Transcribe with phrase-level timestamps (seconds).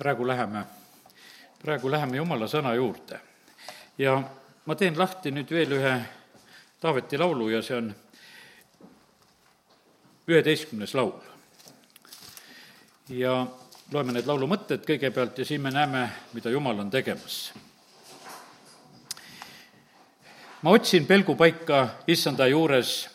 [0.00, 0.64] praegu läheme,
[1.62, 3.20] praegu läheme Jumala sõna juurde.
[3.98, 4.22] ja
[4.64, 5.92] ma teen lahti nüüd veel ühe
[6.80, 7.90] Taaveti laulu ja see on
[10.28, 11.20] üheteistkümnes laul.
[13.08, 13.46] ja
[13.92, 17.52] loeme need laulu mõtted kõigepealt ja siin me näeme, mida Jumal on tegemas.
[20.62, 23.08] ma otsin pelgupaika issanda juures,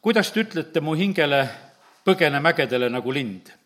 [0.00, 1.48] kuidas te ütlete mu hingele,
[2.04, 3.61] põgene mägedele nagu lind,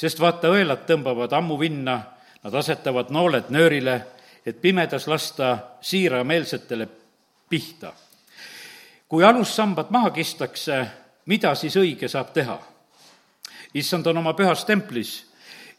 [0.00, 2.00] sest vaata, õelad tõmbavad ammu vinna,
[2.42, 4.00] nad asetavad nooled nöörile,
[4.46, 6.88] et pimedas lasta siirameelsetele
[7.48, 7.92] pihta.
[9.08, 10.86] kui alussambad maha kistakse,
[11.26, 12.60] mida siis õige saab teha?
[13.74, 15.30] issand on oma pühas templis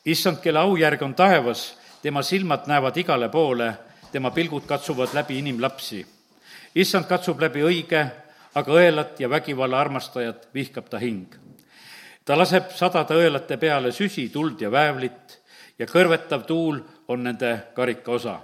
[0.06, 3.74] issand, kelle aujärg on taevas, tema silmad näevad igale poole,
[4.12, 6.06] tema pilgud katsuvad läbi inimlapsi.
[6.76, 8.06] issand katsub läbi õige,
[8.56, 11.36] aga õelat ja vägivalla armastajat vihkab ta hing.
[12.32, 15.34] Ta laseb sadade õelate peale süsi, tuld ja väävlit
[15.76, 16.78] ja kõrvetav tuul
[17.12, 18.38] on nende karika osa.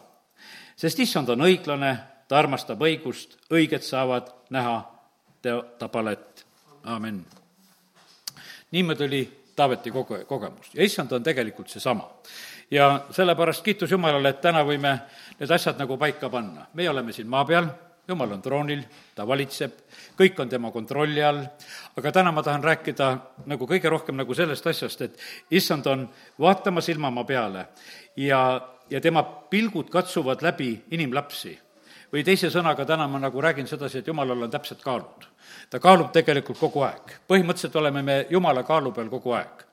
[0.75, 1.93] sest issand on õiglane,
[2.27, 4.75] ta armastab õigust, õiged saavad näha
[5.79, 6.45] ta palet.
[6.83, 7.25] amin.
[8.71, 9.23] niimoodi oli
[9.55, 12.09] Taaveti koge-, kogemus ja issand on tegelikult seesama.
[12.71, 14.99] ja sellepärast kiitus Jumalale, et täna võime
[15.39, 16.67] need asjad nagu paika panna.
[16.73, 17.71] meie oleme siin maa peal,
[18.07, 19.73] Jumal on troonil, ta valitseb,
[20.15, 21.41] kõik on tema kontrolli all,
[21.99, 23.09] aga täna ma tahan rääkida
[23.51, 25.19] nagu kõige rohkem nagu sellest asjast, et
[25.51, 26.05] issand on
[26.39, 27.65] vaatamas ilmamaa peale
[28.15, 28.39] ja,
[28.89, 31.57] ja tema pilgud katsuvad läbi inimlapsi
[32.13, 35.27] või teise sõnaga täna ma nagu räägin sedasi, et jumalal on täpsed kaalud.
[35.69, 37.19] ta kaalub tegelikult kogu aeg.
[37.27, 39.66] põhimõtteliselt oleme me jumala kaalu peal kogu aeg.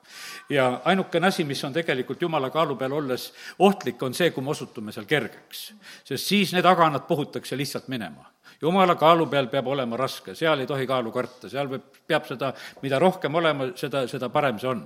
[0.49, 4.53] Ja ainukene asi, mis on tegelikult jumala kaalu peal olles ohtlik, on see, kui me
[4.53, 5.73] osutume seal kergeks.
[6.03, 10.67] sest siis need aganad puhutakse lihtsalt minema jumala kaalu peal peab olema raske, seal ei
[10.69, 12.51] tohi kaalu karta, seal peab, peab seda,
[12.83, 14.85] mida rohkem olema, seda, seda parem see on.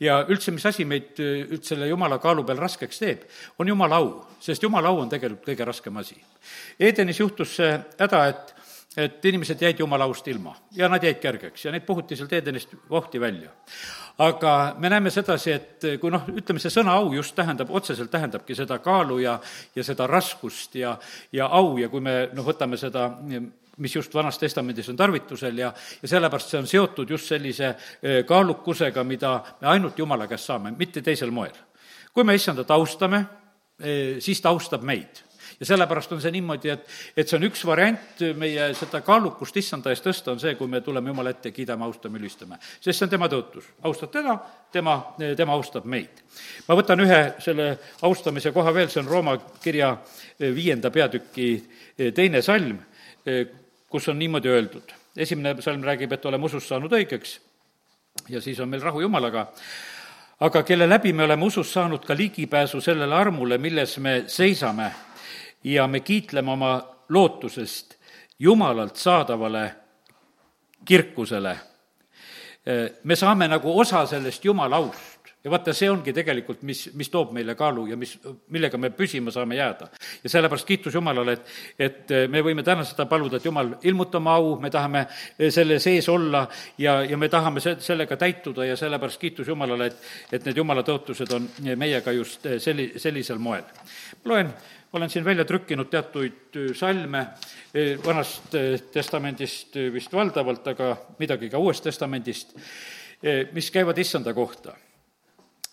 [0.00, 3.24] ja üldse, mis asi meid üldse selle jumala kaalu peal raskeks teeb,
[3.58, 4.10] on jumala au,
[4.42, 6.18] sest jumala au on tegelikult kõige raskem asi.
[6.78, 8.54] Edenis juhtus see häda, et
[8.96, 12.74] et inimesed jäid jumala aust ilma ja nad jäid kergeks ja neid puhuti sealt Edenist
[12.90, 13.50] vohti välja
[14.18, 18.56] aga me näeme sedasi, et kui noh, ütleme, see sõna au just tähendab, otseselt tähendabki
[18.56, 19.36] seda kaalu ja,
[19.76, 20.96] ja seda raskust ja,
[21.32, 23.10] ja au ja kui me noh, võtame seda
[23.76, 28.22] mis just Vanas Testamendis on tarvitusel ja, ja sellepärast see on seotud just sellise eh,
[28.26, 31.52] kaalukusega, mida me ainult Jumala käest saame, mitte teisel moel.
[32.14, 33.24] kui me issandat austame,
[33.80, 35.20] eh, siis ta austab meid
[35.60, 36.84] ja sellepärast on see niimoodi, et,
[37.16, 40.82] et see on üks variant meie seda kaalukust issanda eest tõsta, on see, kui me
[40.84, 42.58] tuleme Jumala ette, kiidame, austame, ülistame.
[42.80, 43.70] sest see on tema tõotus.
[43.88, 44.36] austad teda,
[44.72, 44.98] tema,
[45.36, 46.22] tema austab meid.
[46.68, 47.70] ma võtan ühe selle
[48.08, 49.96] austamise koha veel, see on Rooma kirja
[50.38, 51.50] viienda peatüki
[52.14, 52.78] teine salm,
[53.88, 54.94] kus on niimoodi öeldud.
[55.16, 57.38] esimene salm räägib, et oleme usust saanud õigeks
[58.28, 59.48] ja siis on meil rahu Jumalaga
[60.40, 64.90] aga kelle läbi me oleme usust saanud ka ligipääsu sellele armule, milles me seisame
[65.66, 66.72] ja me kiitleme oma
[67.08, 67.96] lootusest
[68.38, 69.74] Jumalalt saadavale
[70.84, 71.56] kirkusele.
[73.04, 75.16] me saame nagu osa sellest Jumala aust
[75.46, 78.16] ja vaata, see ongi tegelikult, mis, mis toob meile kaalu ja mis,
[78.50, 79.88] millega me püsima saame jääda.
[80.24, 84.34] ja sellepärast kiitus Jumalale, et, et me võime täna seda paluda, et Jumal, ilmuta oma
[84.40, 85.04] au, me tahame
[85.54, 90.10] selle sees olla ja, ja me tahame se-, sellega täituda ja sellepärast kiitus Jumalale, et,
[90.32, 91.46] et need Jumala tõotused on
[91.78, 93.62] meiega just selli-, sellisel moel.
[94.24, 94.50] loen
[94.92, 97.26] olen siin välja trükkinud teatuid salme
[98.06, 98.54] Vanast
[98.92, 102.56] Testamendist vist valdavalt, aga midagi ka Uuest Testamendist,
[103.52, 104.76] mis käivad issanda kohta.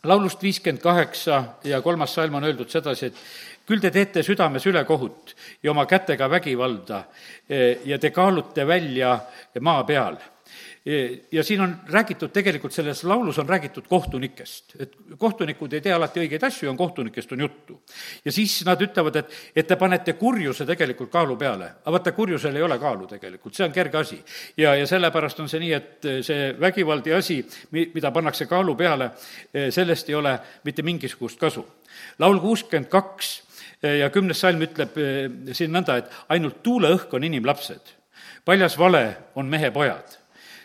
[0.04, 3.16] laulust viiskümmend kaheksa ja kolmas salm on öeldud sedasi, et
[3.66, 7.04] küll te teete südames ülekohut ja oma kätega vägivalda
[7.86, 9.20] ja te kaalute välja
[9.60, 10.18] maa peal
[11.32, 16.20] ja siin on räägitud, tegelikult selles laulus on räägitud kohtunikest, et kohtunikud ei tee alati
[16.20, 17.82] õigeid asju, on kohtunikest on juttu.
[18.26, 22.56] ja siis nad ütlevad, et, et te panete kurjuse tegelikult kaalu peale, aga vaata, kurjusel
[22.60, 24.20] ei ole kaalu tegelikult, see on kerge asi.
[24.58, 27.40] ja, ja sellepärast on see nii, et see vägivald ja asi,
[27.72, 29.12] mi-, mida pannakse kaalu peale,
[29.72, 30.34] sellest ei ole
[30.66, 31.64] mitte mingisugust kasu.
[32.20, 33.32] laul kuuskümmend kaks
[34.00, 35.00] ja kümnes salm ütleb
[35.56, 37.96] siin nõnda, et ainult tuuleõhk on inimlapsed,
[38.44, 39.06] paljas vale
[39.40, 40.20] on mehe pojad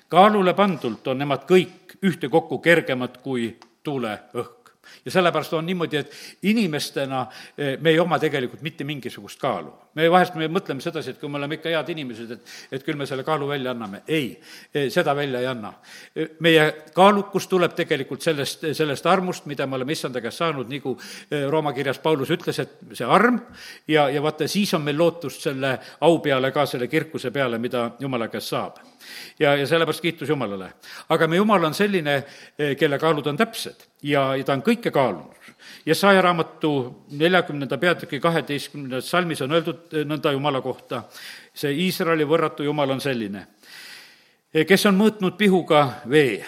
[0.09, 3.51] kaalule pandult on nemad kõik ühtekokku kergemad kui
[3.85, 4.59] tuuleõhk
[5.05, 6.13] ja sellepärast on niimoodi, et
[6.43, 7.27] inimestena
[7.59, 9.73] eh, me ei oma tegelikult mitte mingisugust kaalu.
[9.95, 12.97] me vahest, me mõtleme sedasi, et kui me oleme ikka head inimesed, et, et küll
[12.97, 14.03] me selle kaalu välja anname.
[14.09, 14.41] ei,
[14.75, 15.73] eh, seda välja ei anna.
[16.17, 20.97] Eh, meie kaalukus tuleb tegelikult sellest, sellest armust, mida me oleme issanda käest saanud, nagu
[21.51, 23.41] Rooma kirjas Paulus ütles, et see arm
[23.89, 27.91] ja, ja vaata, siis on meil lootust selle au peale ka, selle kirkuse peale, mida
[28.01, 28.79] jumala käest saab
[29.39, 30.73] ja, ja sellepärast kiitus Jumalale.
[31.09, 32.23] aga meie Jumal on selline,
[32.79, 35.35] kelle kaalud on täpsed ja, ja ta on kõike kaalunud.
[35.87, 36.73] Jesaja raamatu
[37.11, 41.03] neljakümnenda peatüki kaheteistkümnendas salmis on öeldud nõnda Jumala kohta,
[41.55, 43.47] see Iisraeli võrratu Jumal on selline,
[44.53, 46.45] kes on mõõtnud pihuga vee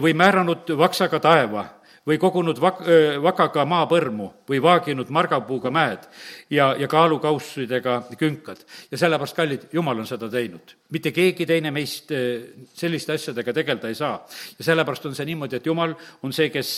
[0.00, 1.64] või määranud vaksaga taeva
[2.06, 2.82] või kogunud vak-,
[3.24, 6.04] vakaga maapõrmu või vaaginud margapuuga mäed
[6.52, 8.60] ja, ja kaalukaussidega künkad.
[8.90, 10.76] ja sellepärast, kallid, Jumal on seda teinud.
[10.90, 12.12] mitte keegi teine meist
[12.74, 14.26] selliste asjadega tegeleda ei saa.
[14.58, 16.74] ja sellepärast on see niimoodi, et Jumal on see, kes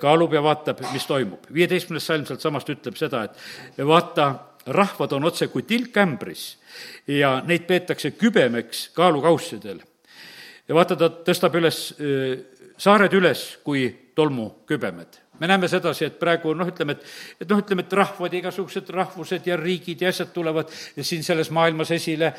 [0.00, 1.50] kaalub ja vaatab, mis toimub.
[1.52, 4.32] viieteistkümnes salm sealtsamast ütleb seda, et vaata,
[4.66, 6.56] rahvad on otse kui tilk ämbris
[7.08, 9.80] ja neid peetakse kübemeks kaalukaussidel.
[10.68, 11.90] ja vaata, ta tõstab üles
[12.80, 15.20] saared üles kui tolmukübemed.
[15.40, 17.04] me näeme sedasi, et praegu noh, ütleme, et,
[17.40, 20.68] et noh, ütleme, et rahvad, igasugused rahvused ja riigid ja asjad tulevad
[21.00, 22.34] siin selles maailmas esile,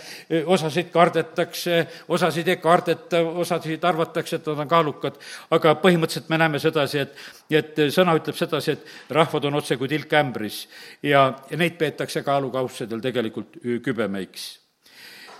[0.45, 1.79] osasid kardetakse,
[2.13, 5.17] osasid ei kardeta, osasid arvatakse, et nad on kaalukad,
[5.57, 7.17] aga põhimõtteliselt me näeme sedasi, et,
[7.49, 10.67] et sõna ütleb sedasi, et rahvad on otse kui tilk ämbris
[11.01, 14.51] ja, ja neid peetakse kaalukaussedel tegelikult kübemeiks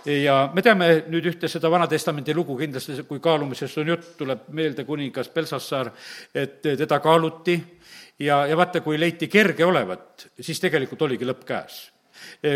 [0.06, 4.84] ja me teame nüüd ühte seda Vana-testamendi lugu kindlasti, kui kaalumisest on jutt, tuleb meelde
[4.88, 5.92] kuningas Belsassar,
[6.34, 7.56] et teda kaaluti
[8.18, 11.82] ja, ja vaata, kui leiti kerge olevat, siis tegelikult oligi lõpp käes.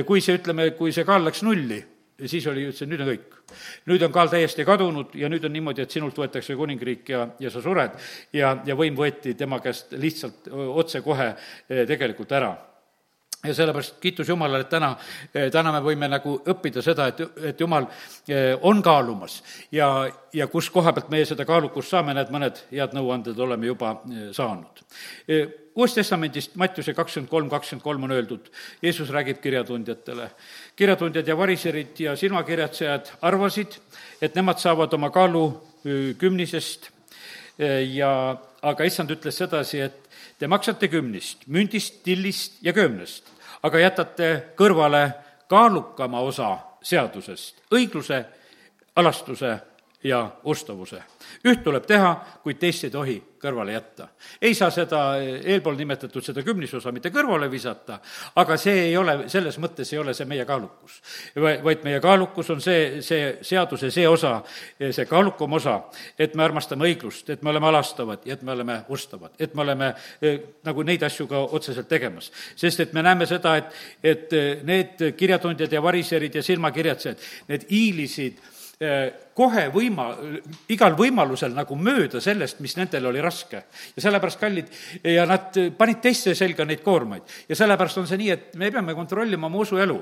[0.06, 1.81] kui see, ütleme, kui see kaal läks nulli,
[2.25, 3.40] siis oli, ütles, et nüüd on kõik.
[3.87, 7.50] nüüd on kaal täiesti kadunud ja nüüd on niimoodi, et sinult võetakse kuningriik ja, ja
[7.50, 7.98] sa sured
[8.32, 11.34] ja, ja võim võeti tema käest lihtsalt otsekohe
[11.69, 12.54] tegelikult ära
[13.44, 14.93] ja sellepärast kiitus Jumalale, et täna,
[15.53, 17.87] täna me võime nagu õppida seda, et, et Jumal
[18.29, 19.38] eh, on kaalumas
[19.73, 19.88] ja,
[20.35, 24.29] ja kus koha pealt meie seda kaalukust saame, need mõned head nõuanded oleme juba eh,
[24.37, 24.83] saanud.
[25.29, 25.47] Eh,
[25.77, 28.49] Uuest Testamendist Mattiuse kakskümmend kolm, kakskümmend kolm on öeldud,
[28.83, 30.31] Jeesus räägib kirjatundjatele.
[30.77, 33.77] kirjatundjad ja variserid ja silmakirjatsejad arvasid,
[34.23, 35.50] et nemad saavad oma kaalu
[36.19, 36.89] kümnisest
[37.93, 38.09] ja
[38.62, 40.06] aga issand ütles sedasi, et
[40.38, 43.37] te maksate kümnist, mündist, tillist ja köömnest
[43.67, 44.29] aga jätate
[44.59, 45.03] kõrvale
[45.50, 46.50] kaalukama osa
[46.87, 48.23] seadusest, õigluse,
[48.97, 49.56] alastuse
[50.06, 51.03] ja ustavuse.
[51.44, 52.12] üht tuleb teha,
[52.43, 54.08] kuid teist ei tohi kõrvale jätta.
[54.43, 57.99] ei saa seda eelpool nimetatud, seda kümnisosa mitte kõrvale visata,
[58.37, 61.00] aga see ei ole, selles mõttes ei ole see meie kaalukus.
[61.64, 64.41] vaid meie kaalukus on see, see seaduse see osa,
[64.79, 65.76] see kaalukam osa,
[66.19, 69.62] et me armastame õiglust, et me oleme alastavad ja et me oleme ustavad, et me
[69.62, 72.32] oleme eh, nagu neid asju ka otseselt tegemas.
[72.56, 73.73] sest et me näeme seda, et,
[74.03, 78.56] et need kirjatundjad ja variserid ja silmakirjatsejad, need hiilisid Eh,
[79.37, 80.11] kohe võima,
[80.69, 83.62] igal võimalusel nagu mööda sellest, mis nendel oli raske.
[83.96, 84.69] ja sellepärast, kallid,
[85.02, 87.23] ja nad panid teiste selga neid koormaid.
[87.49, 89.96] ja sellepärast on see nii, et me peame kontrollima oma usuelu.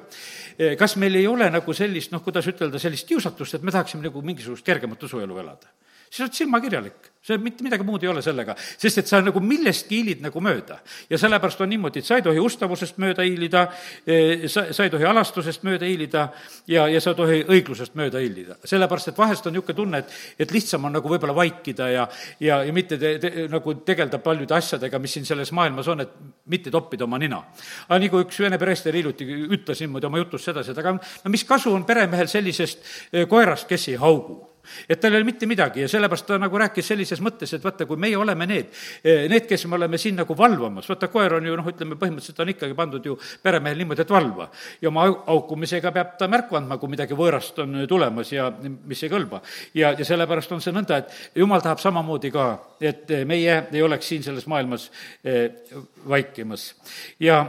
[0.59, 4.03] Eh, kas meil ei ole nagu sellist, noh, kuidas ütelda, sellist kiusatust, et me tahaksime
[4.03, 5.71] nagu mingisugust kergemat usuelu elada
[6.15, 7.11] siis oled silmakirjalik.
[7.25, 10.77] see mitte midagi muud ei ole sellega, sest et sa nagu millestki hiilid nagu mööda.
[11.11, 13.63] ja sellepärast on niimoodi, et sa ei tohi ustavusest mööda hiilida,
[14.07, 16.27] eh, sa, sa ei tohi alastusest mööda hiilida
[16.69, 18.59] ja, ja sa ei tohi õiglusest mööda hiilida.
[18.65, 22.07] sellepärast, et vahest on niisugune tunne, et, et lihtsam on nagu võib-olla vaikida ja,
[22.41, 26.17] ja, ja mitte te, te, nagu tegeleda paljude asjadega, mis siin selles maailmas on, et
[26.53, 27.41] mitte toppida oma nina.
[27.89, 31.49] aga nagu üks vene preester hiljuti ütles niimoodi oma jutus sedasi, et aga no mis
[31.49, 34.54] kasu on peremehel sellisest eh, koerast, kes ei haugu
[34.89, 37.87] et tal ei ole mitte midagi ja sellepärast ta nagu rääkis sellises mõttes, et vaata,
[37.87, 38.71] kui meie oleme need,
[39.05, 42.41] eh, need, kes me oleme siin nagu valvamas, vaata, koer on ju noh, ütleme põhimõtteliselt
[42.45, 44.49] on ikkagi pandud ju peremehel niimoodi, et valva.
[44.81, 49.13] ja oma haukumisega peab ta märku andma, kui midagi võõrast on tulemas ja mis ei
[49.13, 49.43] kõlba.
[49.75, 52.49] ja, ja sellepärast on see nõnda, et jumal tahab samamoodi ka,
[52.81, 54.91] et meie ei oleks siin selles maailmas
[55.25, 55.51] eh,
[56.09, 56.75] vaikimas.
[57.21, 57.45] ja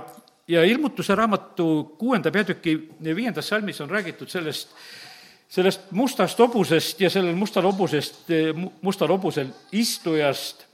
[0.48, 4.70] ja ilmutuse raamatu kuuenda peatüki viiendas salmis on räägitud sellest,
[5.56, 8.26] sellest mustast hobusest ja sellel mustal hobusest,
[8.84, 10.66] mustal hobusel istujast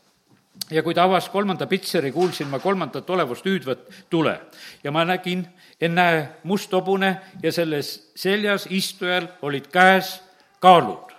[0.71, 4.39] ja kui ta avas kolmanda pitseri, kuulsin ma kolmandat olevust hüüdvat tule.
[4.83, 5.45] ja ma nägin,
[5.81, 10.19] ennäe, must hobune ja selles seljas istujal olid käes
[10.59, 11.10] kaalud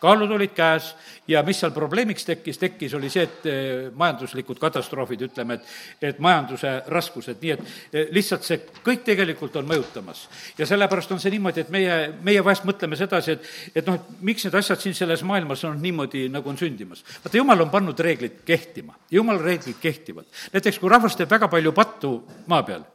[0.00, 0.94] kaalud olid käes
[1.28, 6.20] ja mis seal probleemiks tekkis, tekkis, oli see, et eh, majanduslikud katastroofid, ütleme, et et
[6.22, 10.26] majanduse raskused, nii et eh, lihtsalt see kõik tegelikult on mõjutamas.
[10.58, 14.22] ja sellepärast on see niimoodi, et meie, meie vahest mõtleme sedasi, et et noh, et
[14.26, 17.04] miks need asjad siin selles maailmas on niimoodi, nagu on sündimas.
[17.24, 20.24] vaata, jumal on pannud reeglid kehtima, jumala reeglid kehtivad.
[20.52, 22.14] näiteks kui rahvas teeb väga palju pattu
[22.46, 22.86] maa peal,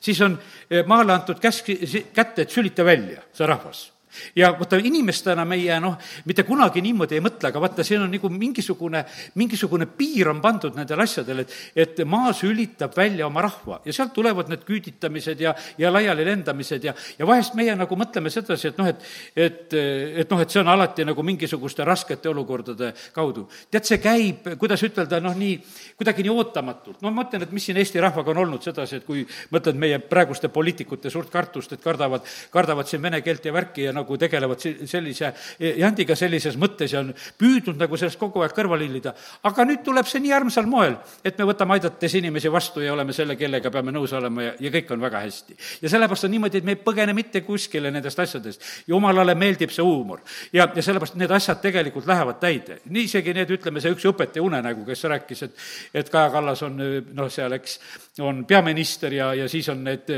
[0.00, 0.38] siis on
[0.70, 1.72] eh, maale antud käsk,
[2.12, 3.88] kätte, et sülita välja see rahvas
[4.36, 5.96] ja vaata, inimestena meie noh,
[6.28, 9.04] mitte kunagi niimoodi ei mõtle, aga vaata, siin on nagu mingisugune,
[9.40, 14.14] mingisugune piir on pandud nendele asjadele, et, et maa sülitab välja oma rahva ja sealt
[14.16, 18.80] tulevad need küüditamised ja, ja laiali lendamised ja, ja vahest meie nagu mõtleme sedasi, et
[18.80, 19.78] noh, et, et,
[20.24, 23.46] et noh, et see on alati nagu mingisuguste raskete olukordade kaudu.
[23.70, 25.56] tead, see käib, kuidas ütelda, noh, nii,
[25.98, 27.00] kuidagi nii ootamatult.
[27.00, 29.24] no ma mõtlen, et mis siin Eesti rahvaga on olnud sedasi, et kui
[29.54, 33.94] mõtled meie praeguste poliitikute suurt kartust, et kardavad, kardavad siin vene keelt ja värki ja
[34.00, 39.14] nagu tegelevad sellise jandiga sellises mõttes ja on püüdnud nagu sellest kogu aeg kõrvale hiilida.
[39.46, 43.14] aga nüüd tuleb see nii armsal moel, et me võtame aidates inimesi vastu ja oleme
[43.16, 45.56] selle, kellega peame nõus olema ja, ja kõik on väga hästi.
[45.82, 48.66] ja sellepärast on niimoodi, et me ei põgene mitte kuskile nendest asjadest.
[48.86, 50.20] jumalale meeldib see huumor.
[50.52, 52.80] ja, ja sellepärast need asjad tegelikult lähevad täide.
[52.84, 55.56] nii isegi need, ütleme, see üks õpetaja unenägu, kes rääkis, et,
[55.94, 57.78] et Kaja Kallas on noh, seal eks,
[58.24, 60.10] on peaminister ja, ja siis on need,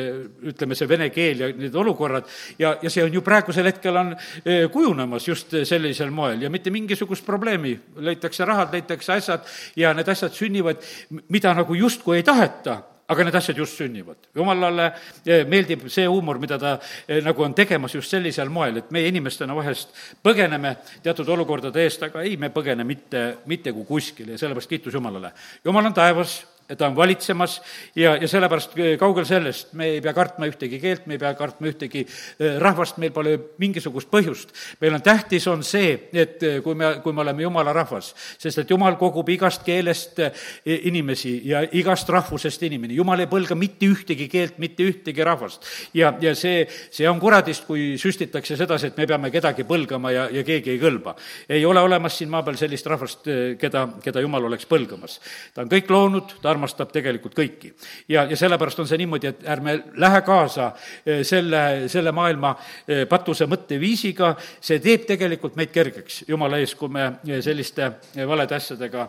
[0.53, 4.15] ütleme, see vene keel ja need olukorrad ja, ja see on ju praegusel hetkel on
[4.15, 7.75] eh, kujunemas just sellisel moel ja mitte mingisugust probleemi.
[7.97, 10.81] leitakse rahad, leitakse asjad ja need asjad sünnivad,
[11.29, 14.29] mida nagu justkui ei taheta aga need asjad just sünnivad.
[14.35, 14.87] jumalale
[15.27, 16.77] eh, meeldib see huumor, mida ta
[17.07, 19.93] eh, nagu on tegemas just sellisel moel, et meie inimestena vahest
[20.25, 24.95] põgeneme teatud olukordade eest, aga ei, me põgene mitte, mitte kui kuskile ja sellepärast kiitus
[24.95, 25.33] Jumalale.
[25.65, 26.41] Jumal on taevas
[26.79, 27.61] ta on valitsemas
[27.97, 31.33] ja, ja sellepärast eh, kaugel sellest, me ei pea kartma ühtegi keelt, me ei pea
[31.39, 34.53] kartma ühtegi eh, rahvast, meil pole mingisugust põhjust.
[34.81, 38.63] meil on tähtis, on see, et eh, kui me, kui me oleme jumala rahvas, sest
[38.63, 40.21] et jumal kogub igast keelest
[40.65, 45.67] inimesi ja igast rahvusest inimene, jumal ei põlga mitte ühtegi keelt, mitte ühtegi rahvast.
[45.95, 50.29] ja, ja see, see on kuradist, kui süstitakse sedasi, et me peame kedagi põlgama ja,
[50.33, 51.17] ja keegi ei kõlba.
[51.49, 53.29] ei ole olemas siin maa peal sellist rahvast,
[53.61, 55.19] keda, keda jumal oleks põlgamas.
[55.55, 57.73] ta on kõik loonud, ta armastab armastab tegelikult kõiki.
[58.09, 60.73] ja, ja sellepärast on see niimoodi, et ärme lähe kaasa
[61.07, 62.55] eh, selle, selle maailma
[62.87, 66.23] eh, patuse mõtteviisiga, see teeb tegelikult meid kergeks.
[66.29, 67.91] Jumala ees, kui me eh, selliste
[68.29, 69.09] valede asjadega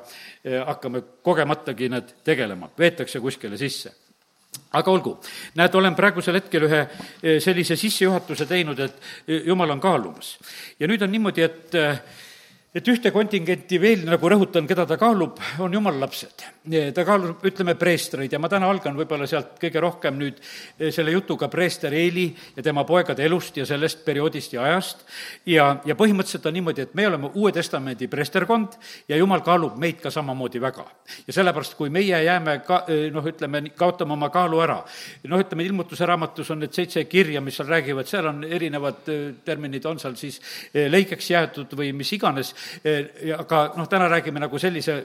[0.68, 3.94] hakkame kogematagi need tegelema, veetakse kuskile sisse.
[4.74, 5.14] Aga olgu,
[5.58, 6.82] näed, olen praegusel hetkel ühe
[7.42, 10.36] sellise sissejuhatuse teinud, et jumal on kaalumas.
[10.80, 11.78] ja nüüd on niimoodi, et
[12.74, 16.42] et ühte kontingenti veel nagu rõhutan, keda ta kaalub, on jumala lapsed.
[16.96, 21.14] ta kaalub, ütleme, preestreid ja ma täna algan võib-olla sealt kõige rohkem nüüd eh, selle
[21.14, 22.26] jutuga preester Eeli
[22.56, 25.04] ja tema poegade elust ja sellest perioodist ja ajast.
[25.46, 30.02] ja, ja põhimõtteliselt on niimoodi, et me oleme Uue Testamendi preesterkond ja jumal kaalub meid
[30.02, 30.88] ka samamoodi väga.
[31.28, 34.80] ja sellepärast, kui meie jääme ka eh, noh, ütleme, kaotame oma kaalu ära,
[35.30, 39.24] noh, ütleme, ilmutuse raamatus on need seitse kirja, mis seal räägivad, seal on erinevad eh,
[39.46, 40.42] terminid, on seal siis
[40.74, 42.56] lõikeks jäetud või mis iganes,
[43.38, 45.02] aga noh, täna räägime nagu sellise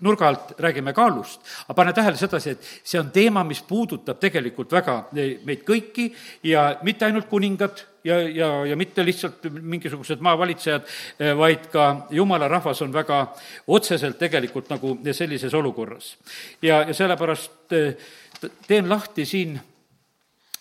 [0.00, 4.72] nurga alt räägime kaalust, aga pane tähele sedasi, et see on teema, mis puudutab tegelikult
[4.72, 6.08] väga meid kõiki
[6.46, 10.86] ja mitte ainult kuningad ja, ja, ja mitte lihtsalt mingisugused maavalitsejad,
[11.18, 13.24] eh, vaid ka jumala rahvas on väga
[13.66, 16.16] otseselt tegelikult nagu sellises olukorras.
[16.62, 17.94] ja, ja sellepärast eh,
[18.66, 19.58] teen lahti siin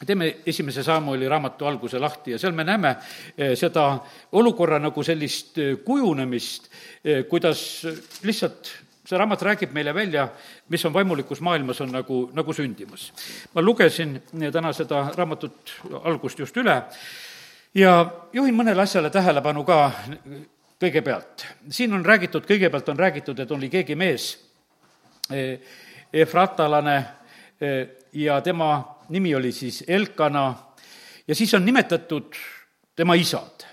[0.06, 2.96] teeme esimese Samueli raamatu alguse lahti ja seal me näeme
[3.38, 3.88] eh, seda
[4.32, 6.70] olukorra nagu sellist eh, kujunemist,
[7.04, 7.62] eh, kuidas
[8.24, 8.74] lihtsalt
[9.08, 10.27] see raamat räägib meile välja,
[10.70, 13.12] mis on vaimulikus maailmas, on nagu, nagu sündimas.
[13.54, 15.74] ma lugesin täna seda raamatut
[16.04, 16.82] algust just üle
[17.74, 17.94] ja
[18.34, 19.92] juhin mõnele asjale tähelepanu ka
[20.80, 21.46] kõigepealt.
[21.70, 24.27] siin on räägitud, kõigepealt on räägitud, et oli keegi mees,
[26.13, 26.98] efratalane,
[28.17, 30.55] ja tema nimi oli siis Elkana
[31.27, 32.33] ja siis on nimetatud
[32.95, 33.65] tema isad.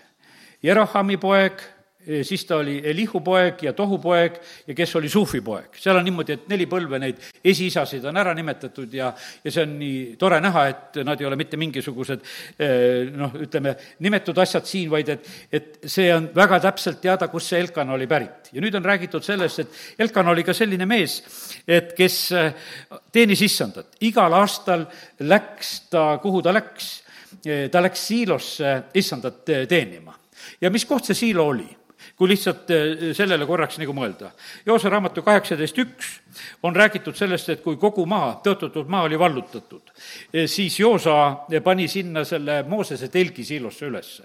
[0.62, 1.62] Jerahami poeg,
[2.22, 5.76] siis ta oli Elihu poeg ja Tohu poeg ja kes oli Sufi poeg.
[5.80, 9.12] seal on niimoodi, et neli põlve neid esiisasid on ära nimetatud ja,
[9.44, 12.24] ja see on nii tore näha, et nad ei ole mitte mingisugused
[13.16, 17.62] noh, ütleme, nimetud asjad siin, vaid et, et see on väga täpselt teada, kust see
[17.64, 18.50] Elkan oli pärit.
[18.52, 21.20] ja nüüd on räägitud sellest, et Elkan oli ka selline mees,
[21.68, 22.18] et kes
[23.12, 23.96] teenis issandat.
[24.00, 24.86] igal aastal
[25.20, 26.90] läks ta, kuhu ta läks,
[27.70, 30.14] ta läks siilosse issandat teenima.
[30.60, 31.83] ja mis koht see siilo oli?
[32.18, 34.32] Kui lihtsalt eh, sellele korraks nagu mõelda.
[34.66, 36.18] Joose raamatu kaheksateist üks
[36.62, 39.92] on räägitud sellest, et kui kogu maa, tõotatud maa oli vallutatud,
[40.32, 44.22] eh, siis Joosa pani sinna selle Moosese telgi siilosse ülesse.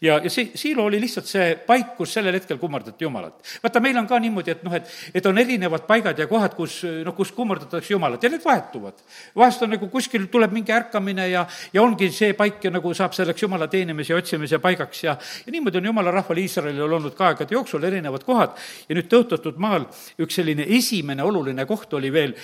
[0.00, 3.42] ja, ja see siilo oli lihtsalt see paik, kus sellel hetkel kummardati Jumalat.
[3.62, 6.80] vaata, meil on ka niimoodi, et noh, et, et on erinevad paigad ja kohad, kus
[7.04, 9.02] noh, kus kummardatakse Jumalat ja need vahetuvad.
[9.36, 13.12] vahest on nagu kuskil tuleb mingi ärkamine ja, ja ongi see paik ja nagu saab
[13.16, 17.32] selleks Jumala teenimise ja otsimise paigaks ja, ja niimoodi on Jumala rahval Iisraelil olnud ka
[17.32, 18.56] aegade jooksul erinevad kohad
[18.88, 19.86] ja nüüd tõotatud maal
[20.18, 22.34] üks selline esimene oluline oluline koht oli veel,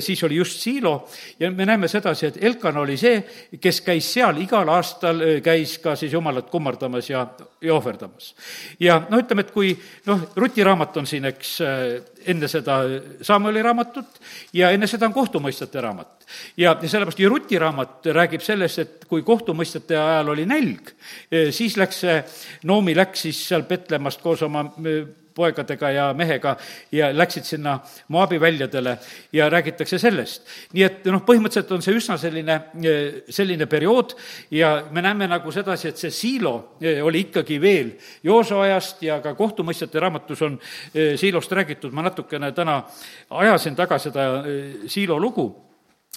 [0.00, 1.08] siis oli just Siilo
[1.40, 3.20] ja me näeme sedasi, et Elkan oli see,
[3.60, 7.26] kes käis seal igal aastal, käis ka siis jumalat kummardamas ja,
[7.60, 8.34] ja ohverdamas.
[8.80, 9.74] ja no ütleme, et kui
[10.06, 11.56] noh, Ruti raamat on siin, eks,
[12.26, 12.80] enne seda
[13.22, 14.20] Samueli raamatut
[14.56, 16.24] ja enne seda on kohtumõistjate raamat.
[16.56, 20.94] ja, ja sellepärast ja Ruti raamat räägib sellest, et kui kohtumõistjate ajal oli nälg,
[21.50, 22.22] siis läks see,
[22.64, 24.64] Noomi läks siis seal Petlemmast koos oma
[25.34, 26.54] poegadega ja mehega
[26.92, 28.96] ja läksid sinna Moabi väljadele
[29.32, 30.42] ja räägitakse sellest.
[30.72, 32.58] nii et noh, põhimõtteliselt on see üsna selline,
[33.28, 34.14] selline periood
[34.50, 39.20] ja me näeme nagu sedasi, et see Siilo eh, oli ikkagi veel Jooso ajast ja
[39.24, 40.58] ka kohtumõistjate raamatus on
[40.94, 42.80] eh, Siilost räägitud, ma natukene täna
[43.30, 45.48] ajasin taga seda eh, Siilo lugu,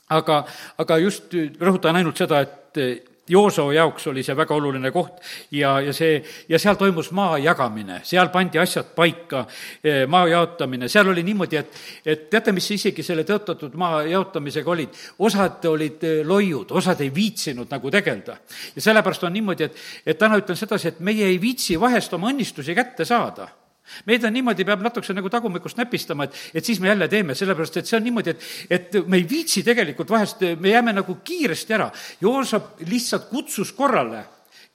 [0.09, 0.43] aga,
[0.77, 5.19] aga just rõhutan ainult seda, et Joosoo jaoks oli see väga oluline koht
[5.51, 9.45] ja, ja see, ja seal toimus maa jagamine, seal pandi asjad paika,
[9.83, 14.71] eh, maa jaotamine, seal oli niimoodi, et, et teate, mis isegi selle tõotatud maa jaotamisega
[14.71, 15.03] olid?
[15.19, 18.37] osad olid eh, loiud, osad ei viitsinud nagu tegeleda.
[18.75, 22.31] ja sellepärast on niimoodi, et, et täna ütlen sedasi, et meie ei viitsi vahest oma
[22.31, 23.49] õnnistusi kätte saada
[24.05, 27.77] meid on niimoodi, peab natukese nagu tagumikust näpistama, et, et siis me jälle teeme, sellepärast
[27.81, 31.77] et see on niimoodi, et, et me ei viitsi tegelikult vahest, me jääme nagu kiiresti
[31.77, 31.91] ära.
[32.21, 34.25] Joosep lihtsalt kutsus korrale,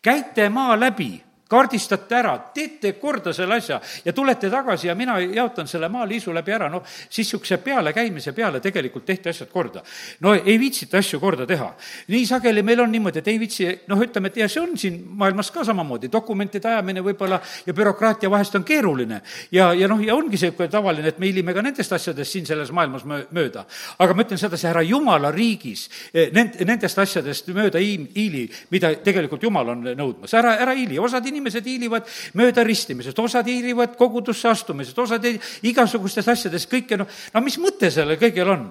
[0.02, 1.12] käite maa läbi
[1.52, 6.54] kaardistate ära, teete korda selle asja ja tulete tagasi ja mina jaotan selle maaliisu läbi
[6.56, 9.82] ära, noh, siis niisuguse pealekäimise peale tegelikult tehti asjad korda.
[10.20, 11.72] no ei viitsita asju korda teha.
[12.08, 14.98] nii sageli meil on niimoodi, et ei viitsi, noh, ütleme, et ja see on siin
[15.08, 19.22] maailmas ka samamoodi, dokumentide ajamine võib-olla ja bürokraatia vahest on keeruline.
[19.52, 22.72] ja, ja noh, ja ongi niisugune tavaline, et me hiilime ka nendest asjadest siin selles
[22.72, 23.66] maailmas mööda.
[23.98, 29.42] aga ma ütlen sedasi, härra Jumala riigis eh, nend-, nendest asjadest mööda hiili, mida tegelikult
[29.42, 32.08] Jumal on nõudmas, ära, ära hiili, osad inimesed inimesed hiilivad
[32.38, 37.90] mööda ristimisest, osad hiilivad kogudusse astumisest, osad ei, igasugustest asjadest, kõike noh, no mis mõte
[37.90, 38.68] sellel kõigel on?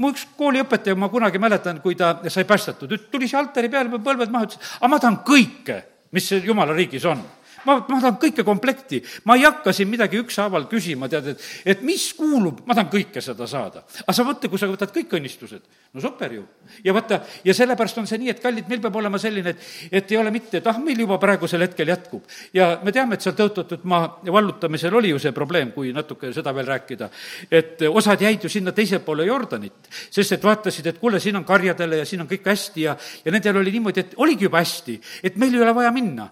[0.00, 4.32] mu üks kooliõpetaja, ma kunagi mäletan, kui ta sai päästetud, tuli siia altari peale, põlved
[4.32, 5.82] maha, ütles, aga ma tahan kõike,
[6.16, 7.22] mis jumala riigis on
[7.66, 11.82] ma, ma tahan kõike komplekti, ma ei hakka siin midagi ükshaaval küsima, tead, et, et
[11.86, 13.84] mis kuulub, ma tahan kõike seda saada.
[14.04, 16.44] aga sa mõtle, kui sa võtad kõik õnnistused, no super ju.
[16.84, 19.68] ja vaata, ja sellepärast on see nii, et kallid, meil peab olema selline, et,
[20.00, 22.24] et ei ole mitte, et ah, meil juba praegusel hetkel jätkub.
[22.56, 26.54] ja me teame, et seal tõotatud maa vallutamisel oli ju see probleem, kui natuke seda
[26.56, 27.10] veel rääkida,
[27.50, 31.44] et osad jäid ju sinna teisele poole Jordanit, sest et vaatasid, et kuule, siin on
[31.44, 35.00] karjadele ja siin on kõik hästi ja, ja nendel oli niimoodi, et oligi juba hästi,
[35.22, 36.30] et meil ei ole vaja minna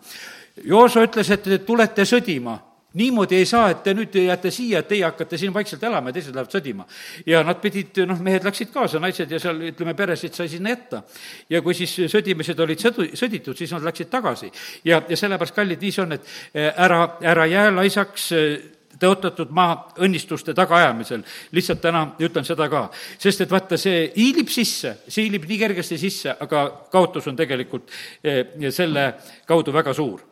[0.64, 2.58] Jooso ütles, et te tulete sõdima
[2.98, 6.16] niimoodi ei saa, et te nüüd jääte siia, et teie hakkate siin vaikselt elama ja
[6.16, 6.86] teised lähevad sõdima.
[7.26, 11.02] ja nad pidid, noh, mehed läksid kaasa, naised ja seal, ütleme, peresid sai sinna jätta.
[11.50, 14.50] ja kui siis sõdimised olid sõdu, sõditud, siis nad läksid tagasi.
[14.84, 18.56] ja, ja sellepärast, kallid, nii see on, et eh, ära, ära jää laisaks eh,
[18.98, 21.22] tõotatud maa õnnistuste tagaajamisel.
[21.52, 22.88] lihtsalt täna ütlen seda ka.
[23.18, 27.92] sest et vaata, see hiilib sisse, see hiilib nii kergesti sisse, aga kaotus on tegelikult
[28.24, 29.12] eh, selle
[29.46, 30.24] kaudu väga suur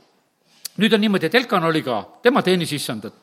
[0.76, 3.14] nüüd on niimoodi, et Elkan oli ka, tema teenis issandat.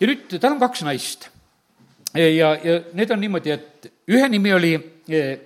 [0.00, 1.28] ja nüüd tal on kaks naist.
[2.14, 4.74] ja, ja need on niimoodi, et ühe nimi oli
[5.08, 5.38] eh,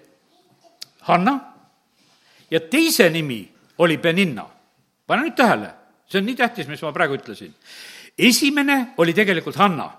[1.09, 1.39] Hanna
[2.51, 4.47] ja teise nimi oli Beninna.
[5.07, 5.71] pane nüüd tähele,
[6.09, 7.55] see on nii tähtis, mis ma praegu ütlesin.
[8.19, 9.91] esimene oli tegelikult Hanna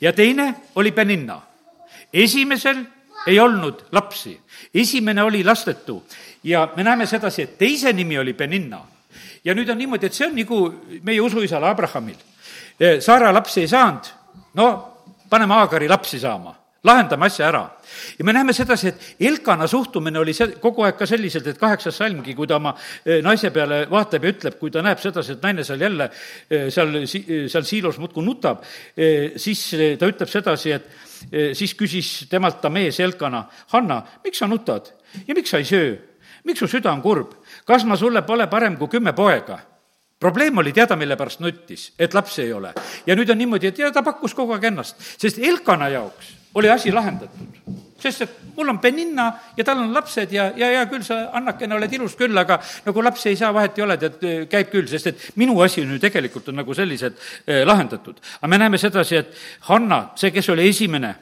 [0.00, 1.40] ja teine oli Beninna.
[2.12, 2.84] esimesel
[3.26, 4.40] ei olnud lapsi,
[4.74, 6.02] esimene oli lastetu
[6.42, 8.80] ja me näeme sedasi, et teise nimi oli Beninna
[9.44, 10.62] ja nüüd on niimoodi, et see on nagu
[11.02, 12.18] meie usuisal Abrahamil.
[13.00, 14.08] Saara lapsi ei saanud,
[14.56, 14.70] no
[15.30, 17.62] paneme Aagari lapsi saama lahendame asja ära.
[18.18, 21.98] ja me näeme sedasi, et Elkana suhtumine oli see, kogu aeg ka selliselt, et kaheksas
[22.00, 22.72] salmgi, kui ta oma
[23.04, 26.08] eh, naise peale vaatab ja ütleb, kui ta näeb sedasi, et naine seal jälle
[26.48, 28.64] eh, seal, seal siilos muudkui nutab,
[29.36, 29.64] siis
[30.00, 34.88] ta ütleb sedasi, et siis küsis temalt ta mees Elkana, Hanna, miks sa nutad
[35.26, 35.98] ja miks sa ei söö?
[36.44, 37.34] miks su süda on kurb?
[37.70, 39.58] Kas ma sulle pole parem kui kümme poega?
[40.20, 42.74] probleem oli teada, mille pärast nuttis, et lapsi ei ole.
[43.06, 46.70] ja nüüd on niimoodi, et ja ta pakkus kogu aeg ennast, sest Elkana jaoks oli
[46.70, 47.62] asi lahendatud.
[48.02, 51.76] Sest et mul on Beninna ja tal on lapsed ja, ja hea küll, sa, Annakene,
[51.76, 54.18] oled ilus küll, aga nagu lapsi ei saa, vahet ei ole, tead,
[54.50, 58.20] käib küll, sest et minu asi on ju tegelikult on nagu sellised eh, lahendatud.
[58.40, 59.34] aga me näeme sedasi, et
[59.68, 61.14] Hanna, see, kes oli esimene,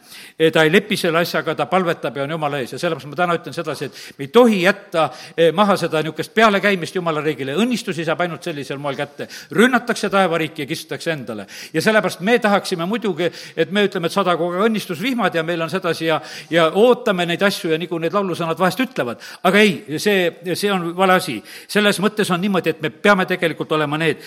[0.53, 3.39] ta ei lepi selle asjaga, ta palvetab ja on jumala ees ja sellepärast ma täna
[3.39, 8.07] ütlen sedasi, et me ei tohi jätta eh, maha seda niisugust pealekäimist jumala riigile, õnnistusi
[8.07, 9.29] saab ainult sellisel moel kätte.
[9.51, 11.47] rünnatakse taevariiki ja kistetakse endale.
[11.73, 16.07] ja sellepärast me tahaksime muidugi, et me ütleme, et sadagu õnnistusvihmad ja meil on sedasi
[16.07, 20.29] ja, ja ootame võtame neid asju ja nagu need laulusõnad vahest ütlevad, aga ei, see,
[20.55, 21.39] see on vale asi.
[21.69, 24.21] selles mõttes on niimoodi, et me peame tegelikult olema need,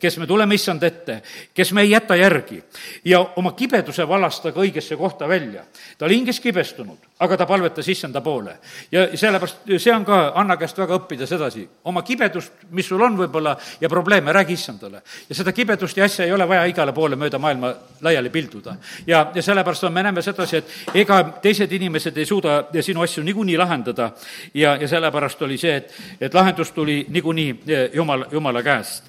[0.00, 1.20] kes me tuleme issand ette,
[1.54, 2.60] kes me ei jäta järgi
[3.04, 5.64] ja oma kibeduse valastada ka õigesse kohta välja.
[5.98, 8.58] ta oli hinges kibestunud, aga ta palvetas issanda poole.
[8.92, 13.16] ja sellepärast see on ka Anna käest väga õppida sedasi, oma kibedust, mis sul on
[13.16, 15.02] võib-olla, ja probleeme, räägi issandale.
[15.28, 18.76] ja seda kibedust ja asja ei ole vaja igale poole mööda maailma laiali pilduda.
[19.06, 21.22] ja, ja sellepärast on, me näeme sedasi, et ega
[21.54, 24.10] teised inimesed ei suuda sinu asju niikuinii lahendada
[24.54, 25.92] ja, ja sellepärast oli see, et,
[26.26, 29.04] et lahendus tuli niikuinii eh, Jumal, Jumala käest.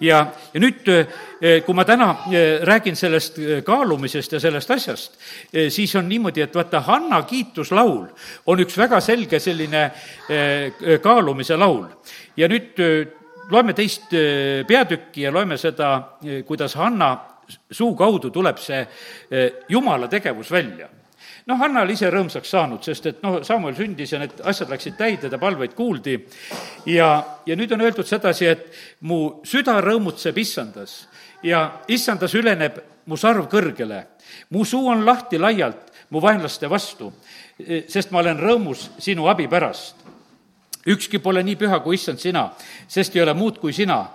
[0.00, 0.22] ja,
[0.54, 5.18] ja nüüd, eh, kui ma täna eh, räägin sellest kaalumisest ja sellest asjast,
[5.68, 8.06] siis on niimoodi, et vaata, Hanna kiituslaul
[8.46, 9.90] on üks väga selge selline
[11.02, 11.84] kaalumise laul.
[12.36, 12.80] ja nüüd
[13.50, 14.14] loeme teist
[14.66, 15.90] peatükki ja loeme seda,
[16.46, 17.10] kuidas Hanna
[17.70, 18.86] suu kaudu tuleb see
[19.68, 20.88] Jumala tegevus välja
[21.46, 24.96] noh, Hanna oli ise rõõmsaks saanud, sest et noh, Samuel sündis ja need asjad läksid
[24.98, 26.16] täide, ta palveid kuuldi
[26.90, 27.10] ja,
[27.46, 28.66] ja nüüd on öeldud sedasi, et
[29.08, 31.04] mu süda rõõmutseb issandas
[31.42, 34.04] ja issandas üleneb mu sarv kõrgele.
[34.50, 37.12] mu suu on lahti laialt mu vaenlaste vastu,
[37.88, 39.96] sest ma olen rõõmus sinu abi pärast.
[40.86, 42.50] ükski pole nii püha kui issand sina,
[42.88, 44.10] sest ei ole muud kui sina.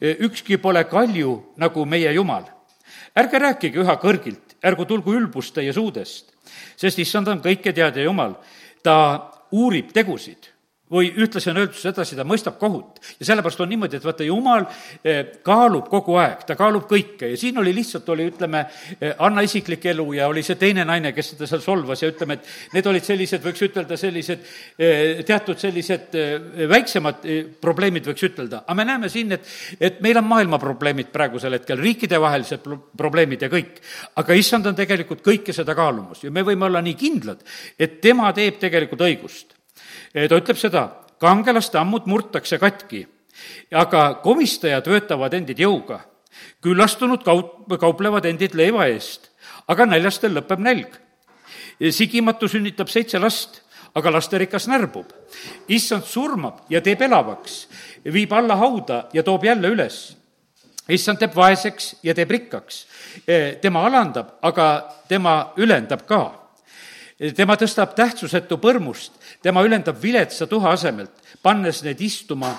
[0.00, 2.44] ükski pole kalju nagu meie Jumal.
[3.16, 6.29] ärge rääkige üha kõrgilt, ärgu tulgu ülbust teie suudest
[6.76, 8.36] sest issand on kõiketeadja Jumal,
[8.82, 8.96] ta
[9.52, 10.50] uurib tegusid
[10.90, 12.98] või ühtlasi on öeldud sedasi, ta mõistab kohut.
[13.20, 14.66] ja sellepärast on niimoodi, et vaata, jumal
[15.04, 18.64] eh, kaalub kogu aeg, ta kaalub kõike ja siin oli lihtsalt, oli ütleme,
[18.98, 22.38] eh, Anna isiklik elu ja oli see teine naine, kes teda seal solvas ja ütleme,
[22.38, 24.42] et need olid sellised, võiks ütelda, sellised
[24.78, 26.18] eh, teatud sellised
[26.70, 27.22] väiksemad
[27.60, 28.64] probleemid, võiks ütelda.
[28.66, 29.46] aga me näeme siin, et,
[29.78, 32.66] et meil on maailma probleemid praegusel hetkel, riikidevahelised
[32.98, 33.78] probleemid ja kõik.
[34.16, 37.46] aga issand on tegelikult kõike seda kaalumas ja me võime olla nii kindlad,
[37.78, 39.59] et tema teeb tegelikult õigust
[40.12, 40.88] ta ütleb seda,
[41.20, 43.04] kangelaste ammud murtakse katki,
[43.72, 46.06] aga komistajad võetavad endid jõuga.
[46.62, 49.30] küllastunud kaup, kauplevad endid leiva eest,
[49.68, 51.00] aga näljastel lõpeb nälg.
[51.90, 53.62] sigimatu sünnitab seitse last,
[53.94, 55.06] aga lasterikas närbub.
[55.68, 57.68] issand surmab ja teeb elavaks,
[58.04, 60.16] viib alla hauda ja toob jälle üles.
[60.88, 62.86] issand teeb vaeseks ja teeb rikkaks.
[63.60, 66.39] tema alandab, aga tema ülendab ka
[67.36, 72.54] tema tõstab tähtsusetu põrmust, tema ülendab viletsa tuha asemelt, pannes neid istuma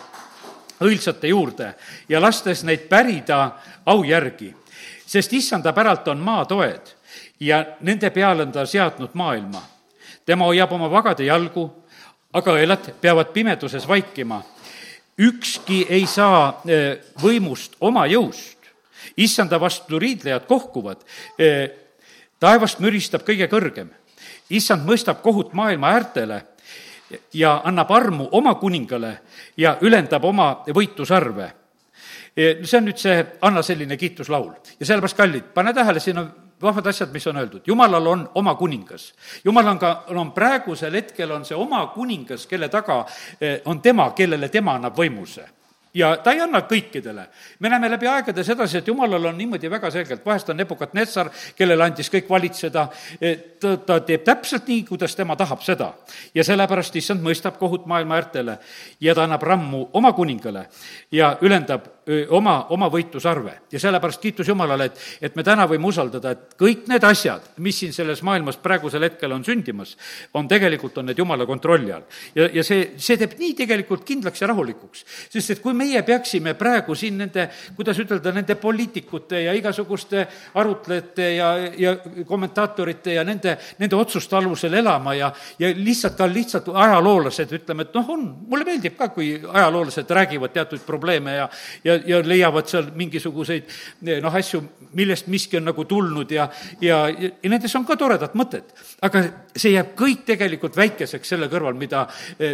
[0.82, 1.74] õilsate juurde
[2.10, 3.41] ja lastes neid pärida
[3.86, 4.56] au järgi.
[5.06, 6.93] sest issanda päralt on maatoed
[7.39, 9.62] ja nende peale on ta seadnud maailma.
[10.26, 11.71] tema hoiab oma vagade jalgu,
[12.34, 14.43] aga õelad peavad pimeduses vaikima.
[15.17, 18.58] ükski ei saa e, võimust oma jõust.
[19.17, 20.97] issanda vastu riidlejad kohkuvad.
[21.38, 21.69] E,
[22.39, 23.89] taevast müristab kõige kõrgem
[24.58, 26.42] issand mõistab kohut maailma äärtele
[27.34, 29.18] ja annab armu oma kuningale
[29.58, 31.52] ja ülendab oma võitusarve.
[32.36, 36.88] see on nüüd see Anna selline kiituslaul ja sellepärast, kallid, pane tähele, siin on vahvad
[36.88, 37.62] asjad, mis on öeldud.
[37.68, 39.14] jumalal on oma kuningas.
[39.44, 43.06] jumal on ka, on praegusel hetkel on see oma kuningas, kelle taga
[43.42, 45.48] eh, on tema, kellele tema annab võimuse
[45.93, 47.25] ja ta ei anna kõikidele.
[47.60, 51.84] me näeme läbi aegade sedasi, et jumalal on niimoodi väga selgelt, vahest on Nebukadnetsar, kellele
[51.84, 52.88] andis kõik valitseda,
[53.60, 55.93] ta, ta teeb täpselt nii, kuidas tema tahab seda.
[56.36, 58.58] ja sellepärast issand mõistab kohut maailma äärtele
[59.01, 60.67] ja ta annab rammu oma kuningale
[61.12, 61.88] ja ülendab
[62.30, 63.54] oma, oma võitlusarve.
[63.71, 67.77] ja sellepärast kiitus Jumalale, et, et me täna võime usaldada, et kõik need asjad, mis
[67.80, 69.95] siin selles maailmas praegusel hetkel on sündimas,
[70.34, 72.08] on tegelikult, on need Jumala kontrolli all.
[72.36, 75.06] ja, ja see, see teeb nii tegelikult kindlaks ja rahulikuks.
[75.30, 80.26] sest et kui meie peaksime praegu siin nende, kuidas ütelda, nende poliitikute ja igasuguste
[80.62, 81.96] arutlejate ja, ja
[82.28, 87.98] kommentaatorite ja nende, nende otsuste alusel elama ja, ja lihtsalt ka lihtsalt ajaloolased, ütleme, et
[87.98, 91.50] noh, on, mulle meeldib ka, kui ajaloolased räägivad teatud probleeme ja,
[91.88, 93.70] ja, ja leiavad seal mingisuguseid
[94.22, 94.63] noh, asju,
[94.98, 96.48] millest miski on nagu tulnud ja,
[96.84, 98.74] ja, ja nendes on ka toredat mõtet.
[99.02, 99.24] aga
[99.56, 102.06] see jääb kõik tegelikult väikeseks selle kõrval, mida,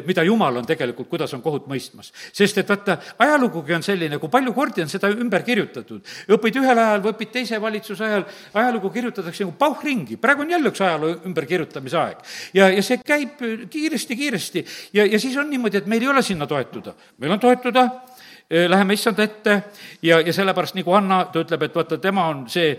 [0.08, 2.12] mida Jumal on tegelikult, kuidas on kohut mõistmas.
[2.34, 6.02] sest et vaata, ajalugugi on selline, kui palju kordi on seda ümber kirjutatud.
[6.38, 10.72] õpid ühel ajal või õpid teise valitsuse ajal, ajalugu kirjutatakse nagu pauhringi, praegu on jälle
[10.74, 12.22] üks ajaloo ümberkirjutamise aeg.
[12.54, 16.48] ja, ja see käib kiiresti-kiiresti ja, ja siis on niimoodi, et meil ei ole sinna
[16.48, 16.96] toetuda.
[17.18, 17.90] meil on toetuda
[18.50, 19.64] läheme issand ette
[20.02, 22.78] ja, ja sellepärast nagu Anna, ta ütleb, et vaata, tema on see,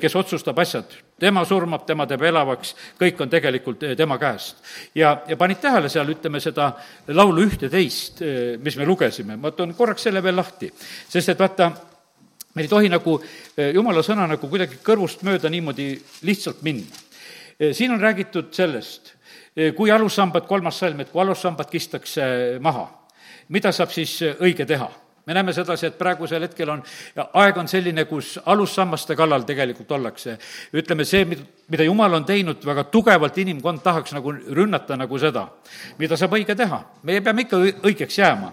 [0.00, 0.94] kes otsustab asjad.
[1.18, 4.62] tema surmab, tema teeb elavaks, kõik on tegelikult tema käest.
[4.94, 6.70] ja, ja panid tähele seal, ütleme, seda
[7.08, 8.22] laulu ühte-teist,
[8.62, 10.70] mis me lugesime, ma toon korraks selle veel lahti,
[11.08, 11.72] sest et vaata,
[12.54, 13.18] meil ei tohi nagu
[13.74, 16.86] jumala sõna nagu kuidagi kõrvust mööda niimoodi lihtsalt minna.
[17.72, 19.14] siin on räägitud sellest,
[19.76, 22.22] kui alussambad, kolmas salm, et kui alussambad kistakse
[22.60, 22.86] maha,
[23.48, 26.82] mida saab siis õige teha me näeme sedasi, et praegusel hetkel on,
[27.36, 30.38] aeg on selline, kus alussammaste kallal tegelikult ollakse.
[30.72, 31.26] ütleme, see,
[31.68, 35.44] mida jumal on teinud, väga tugevalt inimkond tahaks nagu rünnata nagu seda,
[35.98, 36.80] mida saab õige teha.
[37.02, 38.52] meie peame ikka õigeks jääma.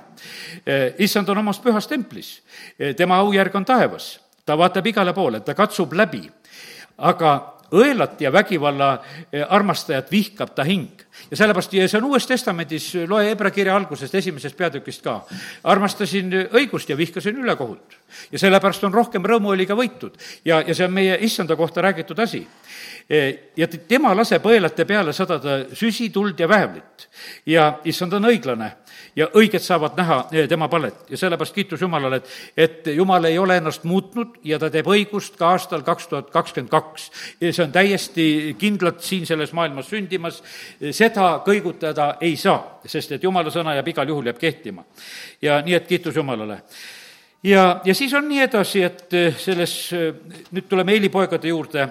[1.00, 2.42] issand on omas pühas templis,
[2.98, 6.26] tema aujärg on taevas, ta vaatab igale poole, ta katsub läbi,
[6.98, 8.92] aga õelat ja vägivalla
[9.50, 14.16] armastajat vihkab ta hing ja sellepärast, ja see on Uues Testamendis, loe Hebra kirja algusest,
[14.16, 15.16] esimesest peatükist ka.
[15.64, 17.98] armastasin õigust ja vihkasin ülekohut.
[18.32, 22.46] ja sellepärast on rohkem rõõmuõliga võitud ja, ja see on meie issanda kohta räägitud asi.
[23.10, 27.10] E, ja tema laseb õelate peale sadada süsi, tuld ja väevlit.
[27.46, 28.72] ja issand on õiglane
[29.16, 33.38] ja õiged saavad näha eh, tema palet ja sellepärast kiitus Jumalale, et, et Jumal ei
[33.40, 37.10] ole ennast muutnud ja ta teeb õigust ka aastal kaks tuhat kakskümmend kaks.
[37.40, 38.28] see on täiesti
[38.60, 40.42] kindlalt siin selles maailmas sündimas,
[40.92, 44.86] seda kõigutada ei saa, sest et Jumala sõna jääb igal juhul, jääb kehtima.
[45.42, 46.62] ja nii, et kiitus Jumalale.
[47.44, 50.14] Ja, ja siis on nii edasi, et eh, selles, eh,
[50.52, 51.88] nüüd tuleme Eili poegade juurde,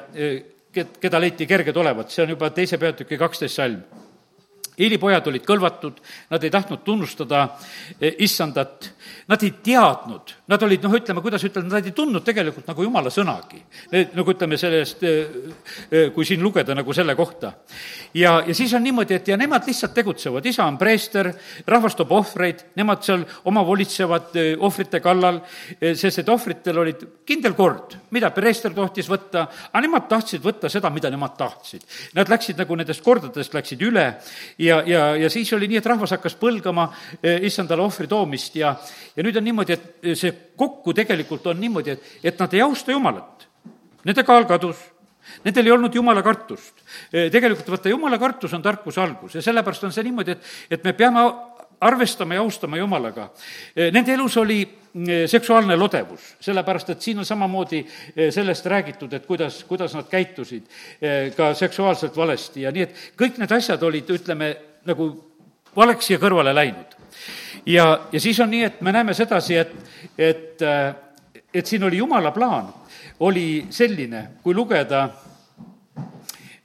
[0.75, 4.03] keda leiti kerged olevat, see on juba teise peatüki kaksteist salm
[4.79, 6.01] Eili pojad olid kõlvatud,
[6.33, 7.45] nad ei tahtnud tunnustada
[8.01, 8.91] eh, issandat,
[9.29, 13.13] nad ei teadnud, nad olid noh, ütleme, kuidas ütelda, nad ei tundnud tegelikult nagu jumala
[13.13, 13.63] sõnagi.
[14.15, 15.27] nagu ütleme sellest, eh,
[15.91, 17.53] eh, kui siin lugeda nagu selle kohta.
[18.15, 21.33] ja, ja siis on niimoodi, et ja nemad lihtsalt tegutsevad, isa on preester,
[21.67, 25.41] rahvas toob ohvreid, nemad seal omavolitsevad ohvrite kallal,
[25.81, 30.91] sest et ohvritel olid kindel kord, mida preester tohtis võtta, aga nemad tahtsid võtta seda,
[30.91, 31.85] mida nemad tahtsid.
[32.15, 34.07] Nad läksid nagu nendest kordadest, läksid üle
[34.59, 36.89] ja, ja, ja siis oli nii, et rahvas hakkas põlgama
[37.23, 38.75] eh, issandale ohvri toomist ja,
[39.17, 42.93] ja nüüd on niimoodi, et see kokku tegelikult on niimoodi, et, et nad ei austa
[42.93, 43.49] Jumalat.
[44.05, 44.81] Nende kaal kadus,
[45.45, 46.85] nendel ei olnud jumala kartust.
[47.13, 50.85] Eh, tegelikult vaata, jumala kartus on tarkuse algus ja sellepärast on see niimoodi, et, et
[50.85, 51.25] me peame
[51.85, 53.29] arvestama ja austama Jumalaga.
[53.77, 54.63] Eh, nende elus oli
[55.27, 57.81] seksuaalne lodevus, sellepärast et siin on samamoodi
[58.31, 60.69] sellest räägitud, et kuidas, kuidas nad käitusid
[61.35, 64.53] ka seksuaalselt valesti ja nii, et kõik need asjad olid, ütleme,
[64.87, 65.09] nagu
[65.75, 66.94] valeks siia kõrvale läinud.
[67.67, 69.73] Ja, ja siis on nii, et me näeme sedasi, et,
[70.19, 70.65] et,
[71.55, 72.69] et siin oli jumala plaan,
[73.21, 75.09] oli selline, kui lugeda,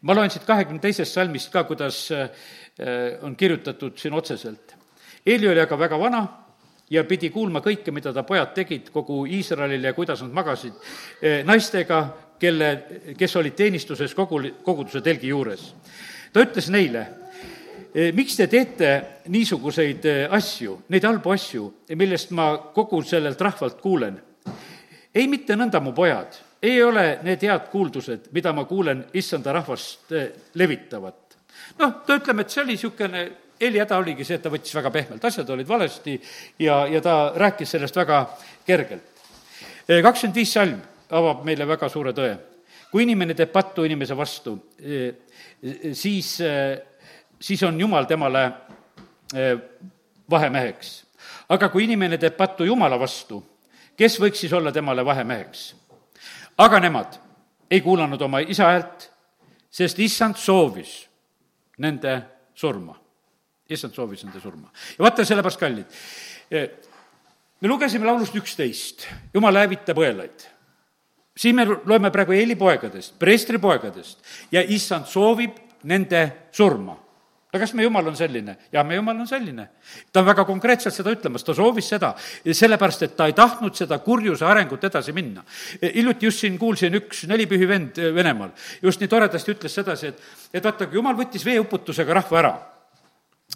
[0.01, 2.07] ma loen siit kahekümne teisest salmist ka, kuidas
[3.21, 4.75] on kirjutatud siin otseselt.
[5.25, 6.21] Eeli oli aga väga vana
[6.89, 10.73] ja pidi kuulma kõike, mida ta pojad tegid kogu Iisraelile ja kuidas nad magasid
[11.45, 11.99] naistega,
[12.39, 12.69] kelle,
[13.19, 15.73] kes olid teenistuses kogu, koguduse telgi juures.
[16.33, 17.05] ta ütles neile,
[17.93, 18.89] miks te teete
[19.33, 21.65] niisuguseid eh, asju, neid halbu asju,
[21.97, 24.19] millest ma kogu sellelt rahvalt kuulen?
[25.15, 30.11] ei mitte nõnda, mu pojad, ei ole need head kuuldused, mida ma kuulen issanda rahvast
[30.13, 31.37] eh, levitavat.
[31.79, 34.87] noh, ta ütleme, et see oli niisugune Heli häda oligi see, et ta võttis väga
[34.87, 36.13] pehmelt, asjad olid valesti
[36.63, 38.21] ja, ja ta rääkis sellest väga
[38.65, 39.25] kergelt.
[39.89, 40.77] kakskümmend viis salm
[41.09, 42.37] avab meile väga suure tõe.
[42.91, 44.55] kui inimene teeb pattu inimese vastu,
[45.93, 46.39] siis
[47.39, 48.51] siis on Jumal temale
[49.35, 49.57] eh,
[50.29, 51.05] vahemeheks.
[51.49, 53.39] aga kui inimene teeb pattu Jumala vastu,
[53.97, 55.75] kes võiks siis olla temale vahemeheks?
[56.57, 57.19] aga nemad
[57.71, 59.09] ei kuulanud oma isa häält,
[59.69, 61.07] sest issand soovis
[61.77, 62.21] nende
[62.55, 62.95] surma.
[63.69, 64.71] issand soovis nende surma.
[64.97, 65.99] ja vaata, sellepärast, kallid,
[66.51, 66.69] eh,
[67.61, 70.47] me lugesime laulust üksteist, Jumal hävitab õelaid
[71.39, 74.19] siin me loeme praegu Eeli poegadest, preestri poegadest
[74.51, 75.55] ja issand soovib
[75.87, 76.97] nende surma
[77.53, 78.55] no kas meie jumal on selline?
[78.73, 79.67] jah, meie jumal on selline.
[80.13, 82.13] ta on väga konkreetselt seda ütlemas, ta soovis seda,
[82.45, 85.43] sellepärast et ta ei tahtnud seda kurjuse arengut edasi minna.
[85.81, 90.27] hiljuti just siin kuulsin, üks nelipühi vend eh, Venemaal just nii toredasti ütles sedasi, et,
[90.53, 92.55] et vaata, jumal võttis veeuputusega rahva ära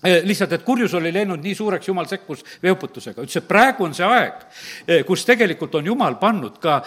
[0.01, 3.93] eh, lihtsalt, et kurjus oli läinud nii suureks, jumal sekkus veeuputusega, ütles, et praegu on
[3.93, 4.47] see aeg,
[4.87, 6.81] eh, kus tegelikult on jumal pannud ka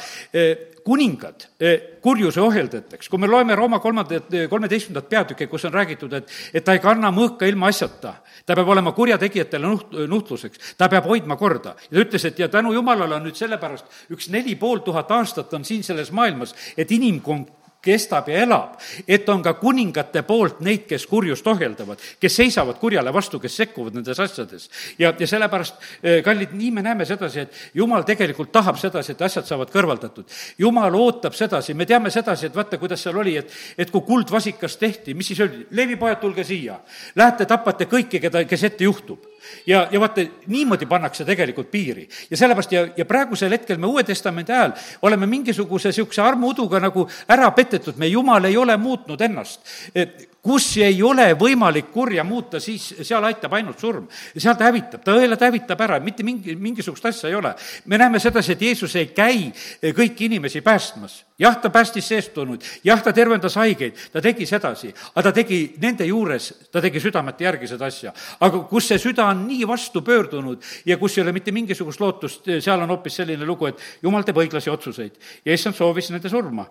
[0.87, 6.13] kuningad eh, kurjuse ohjeldajateks, kui me loeme Rooma kolmandat, eh, kolmeteistkümnendat peatükki, kus on räägitud,
[6.15, 8.15] et, et ta ei kanna mõõka ilma asjata,
[8.47, 11.75] ta peab olema kurjategijatele nuht-, nuhtluseks, ta peab hoidma korda.
[11.91, 15.55] ja ta ütles, et ja tänu Jumalale on nüüd sellepärast üks neli pool tuhat aastat
[15.59, 17.51] on siin selles maailmas, et inimkond
[17.83, 18.77] kestab ja elab,
[19.09, 23.95] et on ka kuningate poolt neid, kes kurjust ohjeldavad, kes seisavad kurjale vastu, kes sekkuvad
[23.99, 24.69] nendes asjades.
[24.99, 29.23] ja, ja sellepärast, eh, kallid, nii me näeme sedasi, et jumal tegelikult tahab sedasi, et
[29.23, 30.25] asjad saavad kõrvaldatud.
[30.59, 34.77] jumal ootab sedasi, me teame sedasi, et vaata, kuidas seal oli, et, et kui kuldvasikas
[34.77, 36.81] tehti, mis siis oli, leevipojad, tulge siia.
[37.17, 39.36] Lähete tapate kõiki, keda, kes ette juhtub
[39.67, 42.09] ja, ja vaata, niimoodi pannakse tegelikult piiri.
[42.31, 47.09] ja sellepärast ja, ja praegusel hetkel me Uue Testamendi ajal oleme mingisuguse niisuguse armuuduga nagu
[47.29, 49.61] ära petetud, me Jumal ei ole muutnud ennast.
[49.95, 54.07] et kus ei ole võimalik kurja muuta, siis seal aitab ainult surm.
[54.37, 57.55] seal ta hävitab, ta õelad hävitab ära, mitte mingi, mingisugust asja ei ole.
[57.87, 59.51] me näeme sedasi, et Jeesus ei käi
[59.83, 61.25] kõiki inimesi päästmas.
[61.39, 66.07] jah, ta päästis seestunud, jah, ta tervendas haigeid, ta tegi sedasi, aga ta tegi nende
[66.07, 68.13] juures, ta tegi südamete järgi seda asja.
[68.41, 72.47] aga kus see süda on nii vastu pöördunud ja kus ei ole mitte mingisugust lootust,
[72.61, 76.67] seal on hoopis selline lugu, et jumal teeb õiglasi otsuseid ja issand soovis nende surma.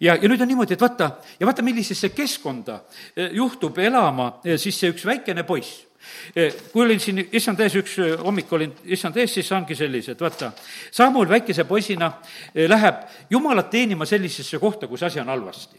[0.00, 2.80] ja, ja nüüd on niimoodi, et vaata, ja vaata, millisesse keskkonda
[3.32, 5.82] juhtub elama eh, siis see üks väikene poiss.
[6.34, 10.50] Eh, kui olin siin issand ees, üks hommik olin issand ees, siis ongi sellised, vaata,
[10.90, 12.10] Samuel väikese poisina
[12.54, 15.78] läheb Jumalat teenima sellisesse kohta, kus asi on halvasti.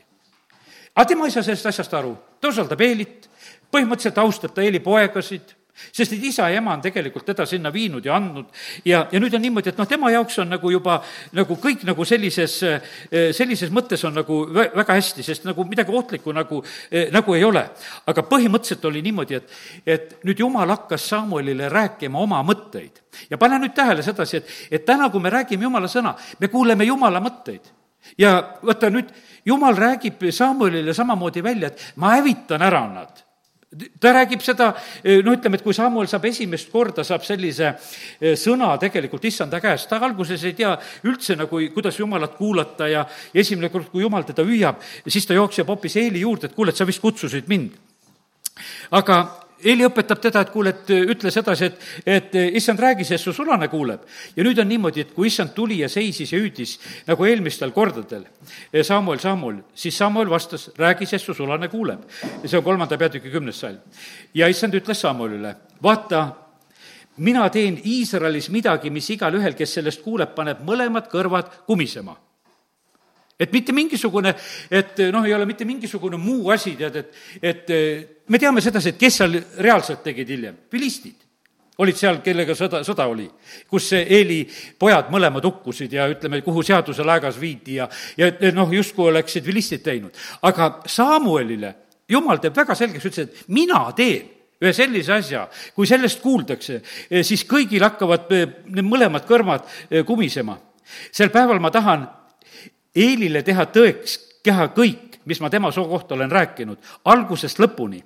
[0.95, 3.27] aga tema ei saa sellest asjast aru, ta usaldab Eelit,
[3.71, 8.05] põhimõtteliselt austab ta Eeli poegasid sest et isa ja ema on tegelikult teda sinna viinud
[8.05, 8.45] ja andnud
[8.85, 10.99] ja, ja nüüd on niimoodi, et noh, tema jaoks on nagu juba
[11.33, 12.59] nagu kõik nagu sellises,
[13.09, 16.61] sellises mõttes on nagu väga hästi, sest nagu midagi ohtlikku nagu,
[17.13, 17.65] nagu ei ole.
[18.05, 23.01] aga põhimõtteliselt oli niimoodi, et, et nüüd jumal hakkas Samuelile rääkima oma mõtteid.
[23.29, 26.85] ja pane nüüd tähele sedasi, et, et täna, kui me räägime jumala sõna, me kuuleme
[26.85, 27.73] jumala mõtteid.
[28.17, 29.09] ja vaata nüüd,
[29.45, 33.22] jumal räägib Samuelile samamoodi välja, et ma hävitan ära nad
[33.99, 34.71] ta räägib seda,
[35.25, 39.89] no ütleme, et kui Samuel saab esimest korda, saab sellise eh, sõna tegelikult issanda käest,
[39.89, 40.73] ta alguses ei tea
[41.07, 45.69] üldse nagu, kuidas jumalat kuulata ja esimene kord, kui jumal teda hüüab, siis ta jookseb
[45.69, 47.79] hoopis Eeli juurde, et kuule, et sa vist kutsusid mind.
[48.91, 53.33] aga Eeli õpetab teda, et kuule, et ütle sedasi, et, et issand, räägi, sest su
[53.33, 54.01] sulane kuuleb.
[54.35, 58.25] ja nüüd on niimoodi, et kui issand tuli ja seisis ja hüüdis nagu eelmistel kordadel,
[58.81, 62.03] Samuel, Samuel, siis Samuel vastas, räägi, sest su sulane kuuleb.
[62.45, 63.79] see on kolmanda peatüki kümnes salm.
[64.33, 66.27] ja issand ütles Samuelile, vaata,
[67.17, 72.17] mina teen Iisraelis midagi, mis igalühel, kes sellest kuuleb, paneb mõlemad kõrvad kumisema
[73.43, 74.33] et mitte mingisugune,
[74.71, 77.75] et noh, ei ole mitte mingisugune muu asi, tead, et, et
[78.29, 81.19] me teame sedasi, et kes seal reaalselt tegid hiljem, vilistid
[81.81, 83.25] olid seal, kellega sõda, sõda oli,
[83.69, 84.43] kus Eeli
[84.79, 89.81] pojad mõlemad hukkusid ja ütleme, kuhu seaduse laegas viidi ja, ja noh, justkui oleksid vilistid
[89.85, 90.13] teinud.
[90.45, 91.73] aga Samuelile
[92.09, 94.29] jumal teeb väga selgeks, ütles, et mina teen
[94.63, 96.79] ühe sellise asja, kui sellest kuuldakse,
[97.25, 99.65] siis kõigil hakkavad need mõlemad kõrvad
[100.07, 100.59] kumisema.
[101.11, 102.05] sel päeval ma tahan
[102.95, 106.77] Eelile teha tõeks, teha kõik, mis ma tema soo kohta olen rääkinud,
[107.09, 108.03] algusest lõpuni.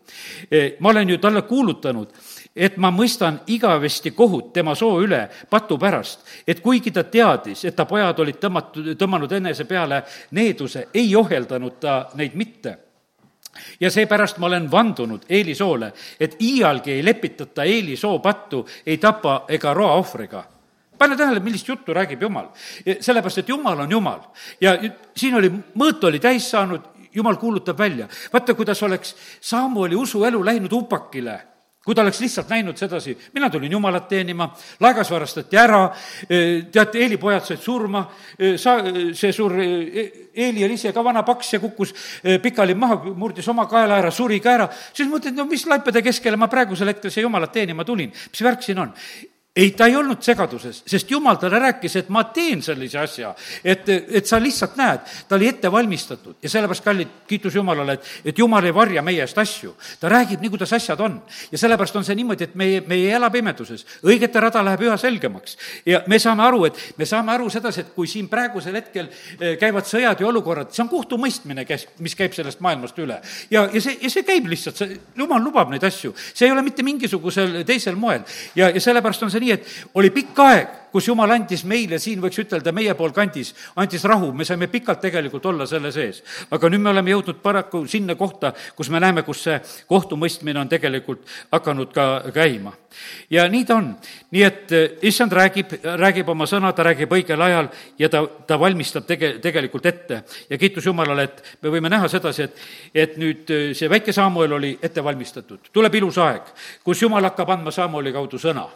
[0.51, 2.13] E, ma olen ju talle kuulutanud,
[2.55, 7.75] et ma mõistan igavesti kohut tema soo üle patu pärast, et kuigi ta teadis, et
[7.75, 12.77] ta pojad olid tõmmatud, tõmmanud enese peale needuse, ei ohjeldanud ta neid mitte.
[13.79, 18.97] Ja seepärast ma olen vandunud Eeli soole, et iialgi ei lepitata Eeli soo pattu ei
[18.97, 20.43] tapa ega roa ohvriga
[20.97, 22.49] pane tähele, millist juttu räägib Jumal.
[22.99, 24.21] sellepärast, et Jumal on Jumal
[24.61, 24.77] ja
[25.15, 28.07] siin oli, mõõt oli täis saanud, Jumal kuulutab välja.
[28.33, 31.41] vaata, kuidas oleks Samueli usuelu läinud upakile
[31.87, 34.49] kui ta oleks lihtsalt näinud sedasi, mina tulin Jumalat teenima,
[34.83, 35.85] laegas varastati ära,
[36.27, 38.01] teate, Eeli pojad said surma,
[38.59, 38.81] sa-,
[39.15, 41.95] see suur Eeli oli ise ka vana paks ja kukkus
[42.43, 46.35] pikali maha, murdis oma kaela ära, suri ka ära, siis mõtled, no mis laipade keskele
[46.35, 48.91] ma praegusel hetkel siia Jumalat teenima tulin, mis värk siin on?
[49.57, 53.31] Ei, ta ei olnud segaduses, sest jumal talle rääkis, et ma teen sellise asja,
[53.63, 58.11] et, et sa lihtsalt näed, ta oli ette valmistatud ja sellepärast, kallid, kiitus Jumalale, et,
[58.31, 59.73] et Jumal ei varja meie eest asju.
[59.99, 61.17] ta räägib nii, kuidas asjad on.
[61.51, 64.97] ja sellepärast on see niimoodi, et meie, me ei ela pimeduses, õigete rada läheb üha
[65.01, 65.57] selgemaks.
[65.85, 69.57] ja me saame aru, et me saame aru sedasi, et kui siin praegusel hetkel eh,
[69.57, 73.19] käivad sõjad ja olukorrad, see on kohtumõistmine, kes, mis käib sellest maailmast üle.
[73.49, 76.61] ja, ja see, ja see käib lihtsalt, see, Jumal lubab neid asju, see ei ole
[76.61, 78.21] mitte mingisugusel teisel moel.
[78.55, 81.99] ja, ja sellepärast on see nii, nii, et oli pikk aeg, kus Jumal andis meile
[81.99, 86.23] siin, võiks ütelda, meie pool kandis, andis rahu, me saime pikalt tegelikult olla selle sees.
[86.51, 90.69] aga nüüd me oleme jõudnud paraku sinna kohta, kus me näeme, kus see kohtumõistmine on
[90.69, 92.73] tegelikult hakanud ka käima.
[93.29, 93.95] ja nii ta on.
[94.31, 97.69] nii et eh, issand räägib, räägib oma sõna, ta räägib õigel ajal
[97.99, 100.23] ja ta, ta valmistab tege-, tegelikult ette.
[100.49, 104.53] ja kiitus Jumalale, et me võime näha sedasi, et, et nüüd eh, see väike Samuel
[104.59, 105.71] oli ette valmistatud.
[105.73, 108.67] tuleb ilus aeg, kus Jumal hakkab andma Samueli kaudu sõna.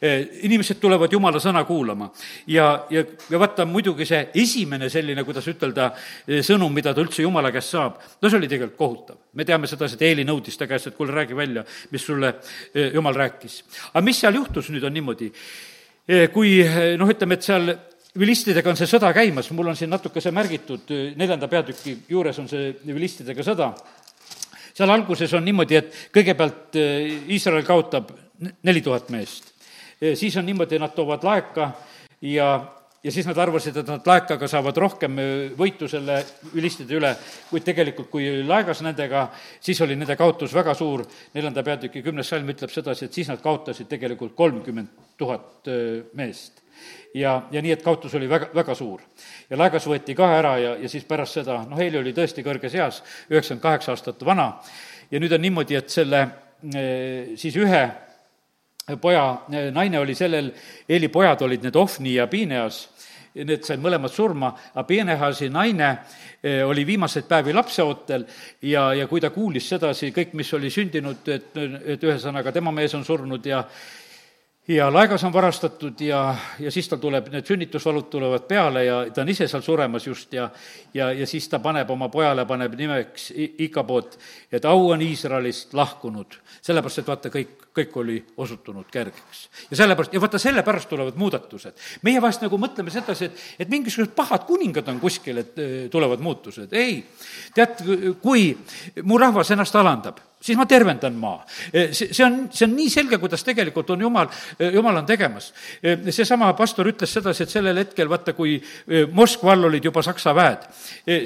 [0.00, 2.10] Eh, inimesed tulevad Jumala sõna sõna kuulama.
[2.46, 5.92] ja, ja, ja vaata, muidugi see esimene selline, kuidas ütelda,
[6.42, 9.16] sõnum, mida ta üldse Jumala käest saab, no see oli tegelikult kohutav.
[9.34, 12.34] me teame sedasi, et Eeli nõudis ta käest, et kuule, räägi välja, mis sulle
[12.74, 13.62] e, Jumal rääkis.
[13.92, 15.30] aga mis seal juhtus nüüd, on niimoodi,
[16.08, 16.60] e, kui
[16.98, 17.74] noh, ütleme, et seal
[18.18, 22.50] vilistidega on see sõda käimas, mul on siin natuke see märgitud, neljanda peatüki juures on
[22.50, 23.72] see vilistidega sõda
[24.74, 26.74] seal alguses on niimoodi, et kõigepealt
[27.30, 28.10] Iisrael kaotab
[28.66, 29.53] neli tuhat meest.
[30.14, 31.72] Siis on niimoodi, nad toovad laeka
[32.20, 32.48] ja
[33.04, 35.18] ja siis nad arvasid, et nad laekaga saavad rohkem
[35.58, 36.16] võitu selle
[36.56, 37.10] ülistide üle,
[37.50, 39.26] kuid tegelikult, kui laegas nendega,
[39.60, 41.04] siis oli nende kaotus väga suur,
[41.36, 45.68] neljanda peatüki kümnes salm ütleb sedasi, et siis nad kaotasid tegelikult kolmkümmend tuhat
[46.16, 46.62] meest.
[47.14, 49.02] ja, ja nii, et kaotus oli väga, väga suur.
[49.50, 52.74] ja laegas võeti ka ära ja, ja siis pärast seda, noh, Heili oli tõesti kõrges
[52.74, 54.54] eas, üheksakümmend kaheksa aastat vana,
[55.10, 56.24] ja nüüd on niimoodi, et selle
[57.36, 57.84] siis ühe
[59.00, 60.50] poja naine oli sellel,
[60.88, 62.82] Eeli pojad olid need Ofni ja Pineas
[63.34, 68.26] need said mõlemad surma, aga Peenehasi naine eh, oli viimaseid päevi lapseootel
[68.62, 71.50] ja, ja kui ta kuulis sedasi, kõik, mis oli sündinud, et,
[71.96, 73.64] et ühesõnaga tema mees on surnud ja
[74.68, 79.20] ja laegas on varastatud ja, ja siis tal tuleb, need sünnitusvalud tulevad peale ja ta
[79.22, 80.48] on ise seal suremas just ja
[80.94, 84.18] ja, ja siis ta paneb oma pojale, paneb nimeks Ikaboot,
[84.52, 86.40] et au on Iisraelist lahkunud.
[86.64, 89.48] sellepärast, et vaata, kõik, kõik oli osutunud kergeks.
[89.70, 91.74] ja sellepärast, ja vaata, sellepärast tulevad muudatused.
[92.02, 95.54] meie vahest nagu mõtleme sedasi, et, et mingisugused pahad kuningad on kuskil, et
[95.90, 96.72] tulevad muutused.
[96.72, 97.04] ei,
[97.54, 97.84] tead,
[98.22, 98.56] kui
[99.02, 101.44] mu rahvas ennast alandab, siis ma tervendan maa.
[101.72, 104.28] see, see on, see on nii selge, kuidas tegelikult on jumal,
[104.60, 105.52] jumal on tegemas.
[106.10, 108.58] seesama pastor ütles sedasi, et sellel hetkel, vaata, kui
[109.12, 110.68] Moskva all olid juba Saksa väed,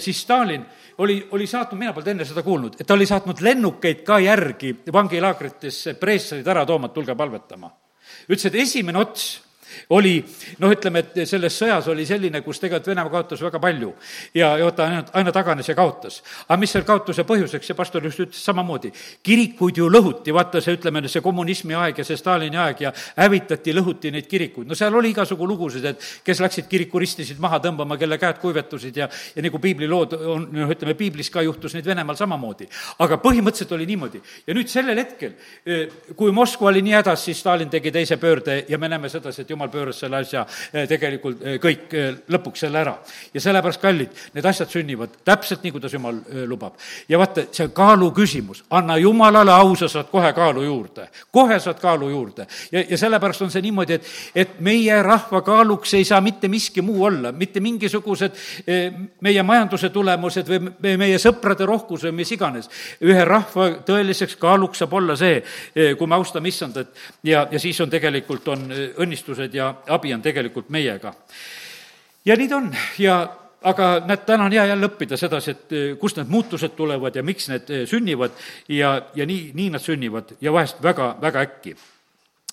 [0.03, 0.65] siis Stalin
[0.99, 4.75] oli, oli saatnud, mina polnud enne seda kuulnud, et ta oli saatnud lennukeid ka järgi
[4.93, 7.71] vangilaagritesse preestrid ära tooma, et tulge palvetama.
[8.29, 9.48] ütles, et esimene ots
[9.91, 10.19] oli
[10.59, 13.93] noh, ütleme, et selles sõjas oli selline, kus tegelikult Venemaa kaotas väga palju
[14.35, 16.23] ja, ja vaata, ainult, aina taganes ja kaotas.
[16.47, 20.77] aga mis selle kaotuse põhjuseks, see pastor just ütles samamoodi, kirikuid ju lõhuti, vaata see,
[20.79, 24.95] ütleme, see kommunismi aeg ja see Stalini aeg ja hävitati, lõhuti neid kirikuid, no seal
[24.95, 29.61] oli igasugu lugusid, et kes läksid kirikuristisid maha tõmbama, kelle käed kuivetusid ja, ja nagu
[29.63, 32.69] piiblilood on, noh, ütleme, piiblis ka juhtus neid Venemaal samamoodi.
[32.99, 34.21] aga põhimõtteliselt oli niimoodi.
[34.47, 35.35] ja nüüd sellel hetkel,
[35.67, 39.43] eh, kui Moskva oli nii hädas, siis Stalin tegi teise pöörde ja me näeme sedasi,
[39.43, 42.95] et jumal pööras selle asja eh, tegelikult eh, kõik eh, lõpuks selle ära.
[43.35, 46.79] ja sellepärast, kallid, need asjad sünnivad täpselt nii, kuidas jumal lubab.
[47.09, 51.59] ja vaata, see on kaalu küsimus, anna jumalale au, sa saad kohe kaalu juurde, kohe
[51.61, 52.47] saad kaalu juurde.
[52.73, 56.83] ja, ja sellepärast on see niimoodi, et, et meie rahva kaaluks ei saa mitte miski
[56.83, 58.37] muu olla, mitte mingisugused
[59.25, 62.69] meie majanduse tulemused või meie sõprade rohkus või mis iganes.
[63.05, 65.41] ühe rahva tõeliseks kaaluks saab olla see,
[65.99, 66.95] kui me austame issandat
[67.25, 71.15] ja, ja siis on tegelikult, on õnnistused ja abi on tegelikult meiega.
[72.25, 73.19] ja nii ta on ja
[73.63, 77.23] aga näed, täna on hea jälle õppida sedasi, et eh, kust need muutused tulevad ja
[77.27, 78.35] miks need eh, sünnivad
[78.69, 81.77] ja, ja nii, nii nad sünnivad ja vahest väga, väga äkki.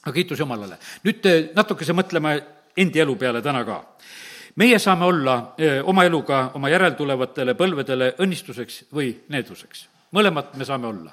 [0.03, 0.77] aga kiitus Jumalale.
[1.03, 2.39] nüüd eh, natukese mõtleme
[2.77, 3.81] endi elu peale täna ka
[4.55, 11.11] meie saame olla oma eluga oma järeltulevatele põlvedele õnnistuseks või needuseks mõlemat me saame olla.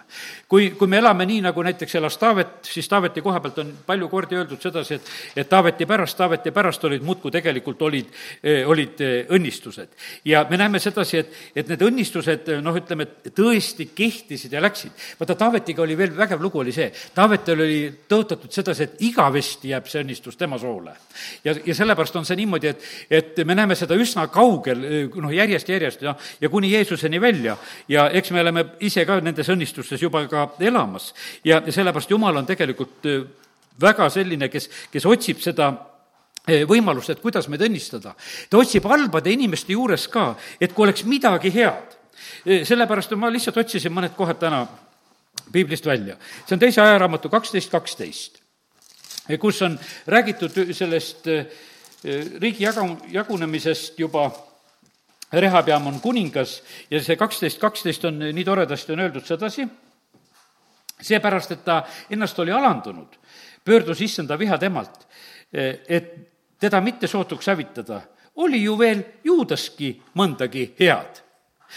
[0.48, 4.08] kui, kui me elame nii, nagu näiteks elas Taavet, siis Taaveti koha pealt on palju
[4.08, 5.10] kordi öeldud sedasi, et,
[5.42, 8.10] et Taaveti pärast, Taaveti pärast olid muudkui tegelikult olid,
[8.42, 9.96] eh, olid eh, õnnistused.
[10.24, 14.62] ja me näeme sedasi, et, et need õnnistused, eh, noh, ütleme, et tõesti kehtisid ja
[14.62, 14.92] läksid.
[15.20, 19.88] vaata, Taavetiga oli veel vägev lugu, oli see, Taavetil oli tõotatud sedasi, et igavesti jääb
[19.90, 20.94] see õnnistus tema soole.
[21.44, 24.84] ja, ja sellepärast on see niimoodi, et, et me näeme seda üsna kaugel,
[25.16, 27.56] noh, järjest-järjest ja, ja kuni Jeesuseni välja
[27.88, 31.12] ja eks me oleme ise ka nendes õnnistustes juba ka elamas.
[31.44, 33.24] ja, sellepärast Jumal on tegelikult äh,
[33.80, 38.14] väga selline, kes, kes otsib seda äh, võimalust, et kuidas meid õnnistada.
[38.50, 41.98] ta otsib halbade inimeste juures ka, et kui oleks midagi head.
[42.44, 44.66] Äh, sellepärast ma lihtsalt otsisin mõned kohad täna
[45.52, 46.16] piiblist välja.
[46.46, 48.40] see on teise ajaraamatu kaksteist kaksteist,
[49.40, 51.28] kus on räägitud sellest
[52.42, 54.26] riigi jaga, jagunemisest juba
[55.32, 56.60] Rehabeam on kuningas
[56.90, 59.66] ja see kaksteist, kaksteist on nii toredasti on öeldud sedasi,
[61.02, 63.16] seepärast, et ta ennast oli alandunud,
[63.64, 65.06] pöördus issanda viha temalt,
[65.52, 66.12] et
[66.60, 68.00] teda mitte sootuks hävitada,
[68.36, 71.22] oli ju veel juudaski mõndagi head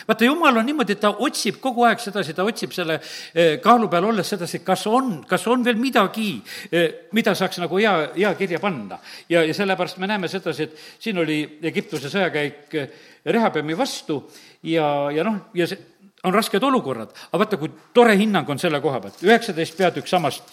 [0.07, 3.87] vaata, jumal on niimoodi, et ta otsib kogu aeg sedasi, ta otsib selle eh, kaalu
[3.91, 6.29] peal olles sedasi, kas on, kas on veel midagi,
[6.71, 8.99] eh, mida saaks nagu hea, hea kirja panna.
[9.29, 14.19] ja, ja sellepärast me näeme sedasi, et siin oli Egiptuse sõjakäik eh, Rehabeami vastu
[14.63, 15.79] ja, ja noh, ja see
[16.25, 19.19] on rasked olukorrad, aga vaata, kui tore hinnang on selle koha pealt.
[19.21, 20.47] üheksateist peatükk samast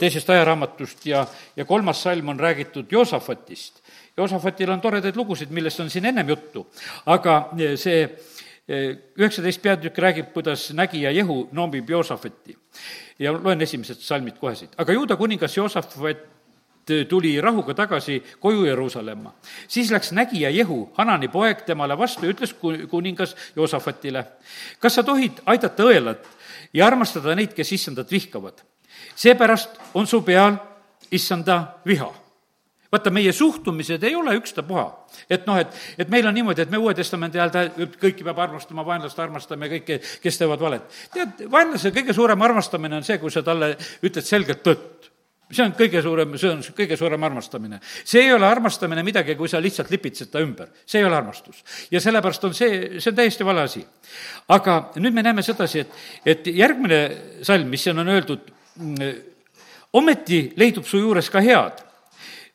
[0.00, 1.26] teisest ajaraamatust ja,
[1.56, 3.82] ja kolmas salm on räägitud Joosafatist.
[4.16, 6.64] Joosafatil on toredaid lugusid, millest on siin ennem juttu,
[7.06, 8.00] aga see
[9.18, 12.56] üheksateist peatükk räägib, kuidas nägija Jehu noomib Joosafati.
[13.18, 14.74] ja loen esimesed salmid kohe siit.
[14.78, 15.96] aga juuda kuningas Joosafat
[17.08, 19.34] tuli rahuga tagasi koju Jeruusalemma.
[19.68, 22.54] siis läks nägija Jehu, Hanani poeg, temale vastu ja ütles
[22.90, 24.24] kuningas Joosafatile,
[24.78, 26.26] kas sa tohid aidata õelat
[26.72, 28.62] ja armastada neid, kes issandat vihkavad?
[29.16, 30.56] seepärast on su peal
[31.10, 32.19] issanda viha
[32.92, 34.86] vaata, meie suhtumised ei ole ükstapuha.
[35.30, 37.64] et noh, et, et meil on niimoodi, et me Uue Testamendi ajal ta,
[38.00, 41.02] kõiki peab armastama, vaenlast armastama ja kõiki, kes teevad valet.
[41.14, 45.10] tead, vaenlase kõige suurem armastamine on see, kui sa talle ütled selgelt tõtt
[45.50, 47.80] see on kõige suurem, see on kõige suurem armastamine.
[47.82, 50.68] see ei ole armastamine midagi, kui sa lihtsalt lipitsed ta ümber.
[50.86, 51.64] see ei ole armastus.
[51.90, 53.84] ja sellepärast on see, see on täiesti vale asi.
[54.48, 55.92] aga nüüd me näeme sedasi, et,
[56.24, 57.00] et järgmine
[57.42, 59.14] salm, mis siin on öeldud, mm,
[59.92, 61.89] ometi leidub su juures ka head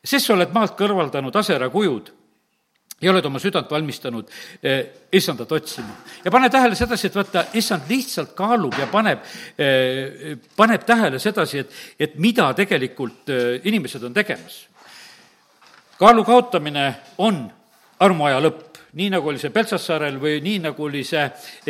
[0.06, 2.12] sest sa oled maalt kõrvaldanud asera kujud
[3.00, 4.30] ja oled oma südant valmistanud
[4.62, 5.96] eh, issandat otsima.
[6.24, 9.20] ja pane tähele sedasi, et vaata, issand lihtsalt kaalub ja paneb
[9.58, 14.62] eh,, paneb tähele sedasi, et, et mida tegelikult eh, inimesed on tegemas.
[15.98, 17.44] kaalu kaotamine on
[18.00, 21.24] armuaja lõpp nii nagu oli see Peltsassaarel või nii nagu oli see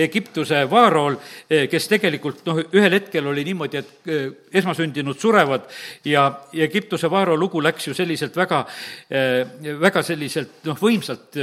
[0.06, 1.16] Egiptuse Vaarol,
[1.50, 4.28] eh, kes tegelikult noh, ühel hetkel oli niimoodi, et eh,
[4.60, 5.66] esmasündinud surevad
[6.06, 8.62] ja Egiptuse Vaaro lugu läks ju selliselt väga,
[9.10, 9.42] eh,
[9.82, 11.34] väga selliselt noh, võimsalt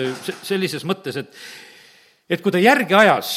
[0.42, 1.46] sellises mõttes, et
[2.34, 3.34] et kui ta järgi ajas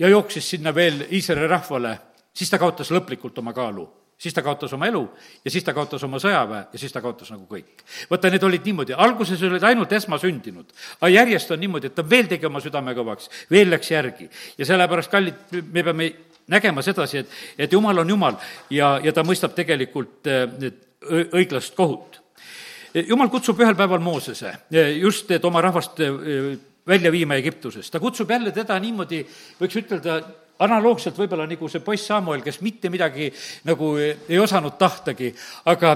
[0.00, 1.92] ja jooksis sinna veel Iisraeli rahvale,
[2.32, 3.84] siis ta kaotas lõplikult oma kaalu
[4.20, 5.02] siis ta kaotas oma elu
[5.44, 7.84] ja siis ta kaotas oma sõjaväe ja siis ta kaotas nagu kõik.
[8.10, 12.28] vaata, need olid niimoodi, alguses olid ainult esmasündinud, aga järjest on niimoodi, et ta veel
[12.28, 14.28] tegi oma südame kõvaks, veel läks järgi.
[14.58, 16.10] ja sellepärast, kallid, me peame
[16.50, 18.36] nägema sedasi, et, et jumal on jumal
[18.70, 20.72] ja, ja ta mõistab tegelikult äh,
[21.32, 22.20] õiglast kohut.
[22.92, 24.52] jumal kutsub ühel päeval Moosese
[25.00, 26.00] just, et oma rahvast
[26.86, 27.92] välja viima Egiptusest.
[27.92, 29.24] ta kutsub jälle teda niimoodi,
[29.60, 30.20] võiks ütelda,
[30.60, 33.30] analoogselt võib-olla nagu see poiss Samuel, kes mitte midagi
[33.68, 35.32] nagu ei osanud tahtagi,
[35.72, 35.94] aga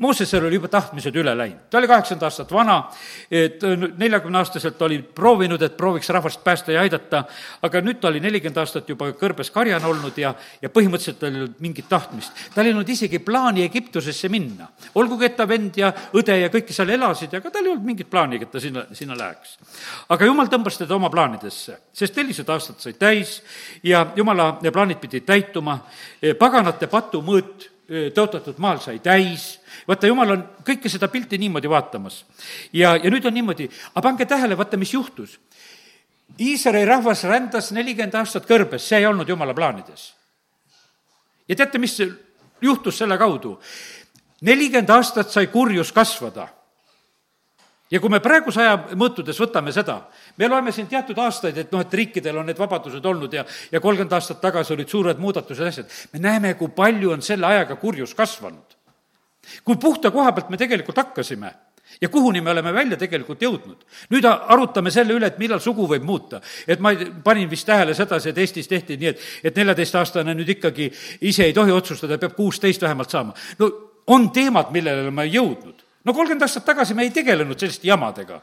[0.00, 2.76] Moosesel oli juba tahtmised üle läinud, ta oli kaheksakümmend aastat vana,
[3.28, 3.60] et
[4.00, 7.20] neljakümneaastaselt oli proovinud, et prooviks rahvast päästa ja aidata,
[7.68, 10.30] aga nüüd ta oli nelikümmend aastat juba kõrbes karjane olnud ja,
[10.62, 12.32] ja põhimõtteliselt tal ei olnud mingit tahtmist.
[12.54, 14.70] tal ei olnud isegi plaani Egiptusesse minna.
[14.94, 18.08] olgugi, et ta vend ja õde ja kõik seal elasid, aga tal ei olnud mingit
[18.10, 19.58] plaani, et ta sinna, sinna läheks.
[20.08, 23.42] aga jumal tõmbas teda oma plaanidesse, sest nelisada aastat sai täis
[23.82, 25.76] ja jumala plaanid pidid täituma,
[26.38, 27.68] paganate patumõõt
[28.14, 29.56] tõotatud maal sai täis,
[29.88, 32.24] vaata, jumal on kõike seda pilti niimoodi vaatamas.
[32.72, 35.38] ja, ja nüüd on niimoodi, aga pange tähele, vaata, mis juhtus.
[36.40, 40.14] Iisraeli rahvas rändas nelikümmend aastat kõrbes, see ei olnud jumala plaanides.
[41.48, 41.98] ja teate, mis
[42.62, 43.58] juhtus selle kaudu?
[44.40, 46.48] nelikümmend aastat sai kurjus kasvada
[47.90, 50.04] ja kui me praeguse aja mõõtudes võtame seda,
[50.40, 53.80] me loeme siin teatud aastaid, et noh, et riikidel on need vabadused olnud ja, ja
[53.80, 55.96] kolmkümmend aastat tagasi olid suured muudatused, asjad.
[56.14, 58.78] me näeme, kui palju on selle ajaga kurjus kasvanud.
[59.64, 61.52] kui puhta koha pealt me tegelikult hakkasime
[62.00, 63.84] ja kuhuni me oleme välja tegelikult jõudnud.
[64.10, 66.40] nüüd arutame selle üle, et millal sugu võib muuta.
[66.66, 70.90] et ma panin vist tähele sedasi, et Eestis tehti nii, et, et neljateistaastane nüüd ikkagi
[71.20, 73.34] ise ei tohi otsustada, peab kuusteist vähemalt saama.
[73.58, 73.70] no
[74.06, 78.40] on teemad, millele me jõudnud no kolmkümmend aastat tagasi me ei tegelenud selliste jamadega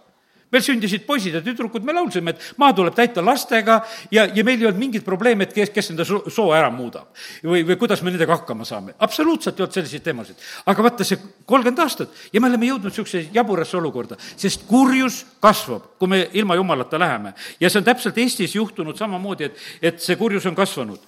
[0.52, 3.80] meil sündisid poisid ja tüdrukud, me laulsime, et maa tuleb täita lastega
[4.12, 7.10] ja, ja meil ei olnud mingit probleemi, et kes, kes enda soo ära muudab.
[7.44, 8.96] või, või kuidas me nendega hakkama saame.
[9.00, 10.46] absoluutselt ei olnud selliseid teemasid.
[10.66, 15.92] aga vaata, see kolmkümmend aastat ja me oleme jõudnud niisuguse jaburasse olukorda, sest kurjus kasvab,
[16.00, 17.34] kui me ilma jumalata läheme.
[17.60, 21.04] ja see on täpselt Eestis juhtunud samamoodi, et, et see kurjus on kasvanud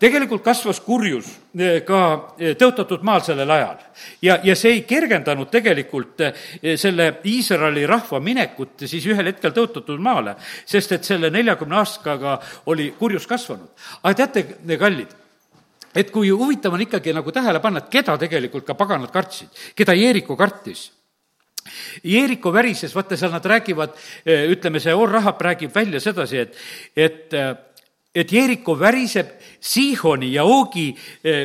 [0.00, 1.28] tegelikult kasvas kurjus
[1.58, 2.00] eh, ka
[2.38, 3.80] eh, tõotatud maal sellel ajal.
[4.24, 6.44] ja, ja see ei kergendanud tegelikult eh,
[6.80, 10.36] selle Iisraeli rahva minekut siis ühel hetkel tõotatud maale,
[10.68, 12.38] sest et selle neljakümne aastaga
[12.72, 13.68] oli kurjus kasvanud.
[14.02, 15.12] aga teate, kallid,
[15.94, 19.96] et kui huvitav on ikkagi nagu tähele panna, et keda tegelikult ka paganad kartsid, keda
[19.98, 20.90] Jeeriko kartis
[22.02, 23.92] Jeeriko värises, vaata seal nad räägivad,
[24.24, 26.56] ütleme, see Or Rahab räägib välja sedasi, et,
[26.96, 27.36] et
[28.14, 29.28] et Jeeriko väriseb
[29.60, 30.88] Siihoni ja Oogi
[31.24, 31.42] eh,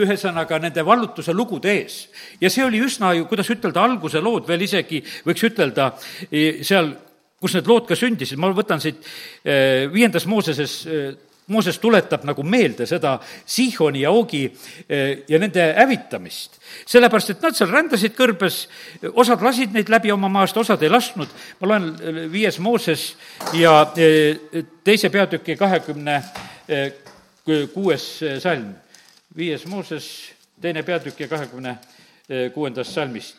[0.00, 2.02] ühesõnaga nende vallutuse lugude ees.
[2.40, 5.92] ja see oli üsna ju, kuidas ütelda, alguse lood veel isegi, võiks ütelda,
[6.30, 6.94] eh, seal,
[7.40, 9.04] kus need lood ka sündisid, ma võtan siit
[9.44, 10.86] eh, viiendas Mooseses
[11.50, 14.44] Mooses tuletab nagu meelde seda Sihoni ja Oogi
[15.28, 16.60] ja nende hävitamist.
[16.86, 18.60] sellepärast, et nad seal rändasid kõrbes,
[19.18, 21.26] osad lasid neid läbi oma maast, osad ei lasknud.
[21.60, 23.16] ma loen viies Mooses
[23.58, 23.82] ja
[24.84, 26.22] teise peatüki kahekümne
[27.74, 28.74] kuues salm.
[29.36, 30.06] viies Mooses,
[30.60, 31.78] teine peatükk ja kahekümne
[32.54, 33.36] kuuendast salmist.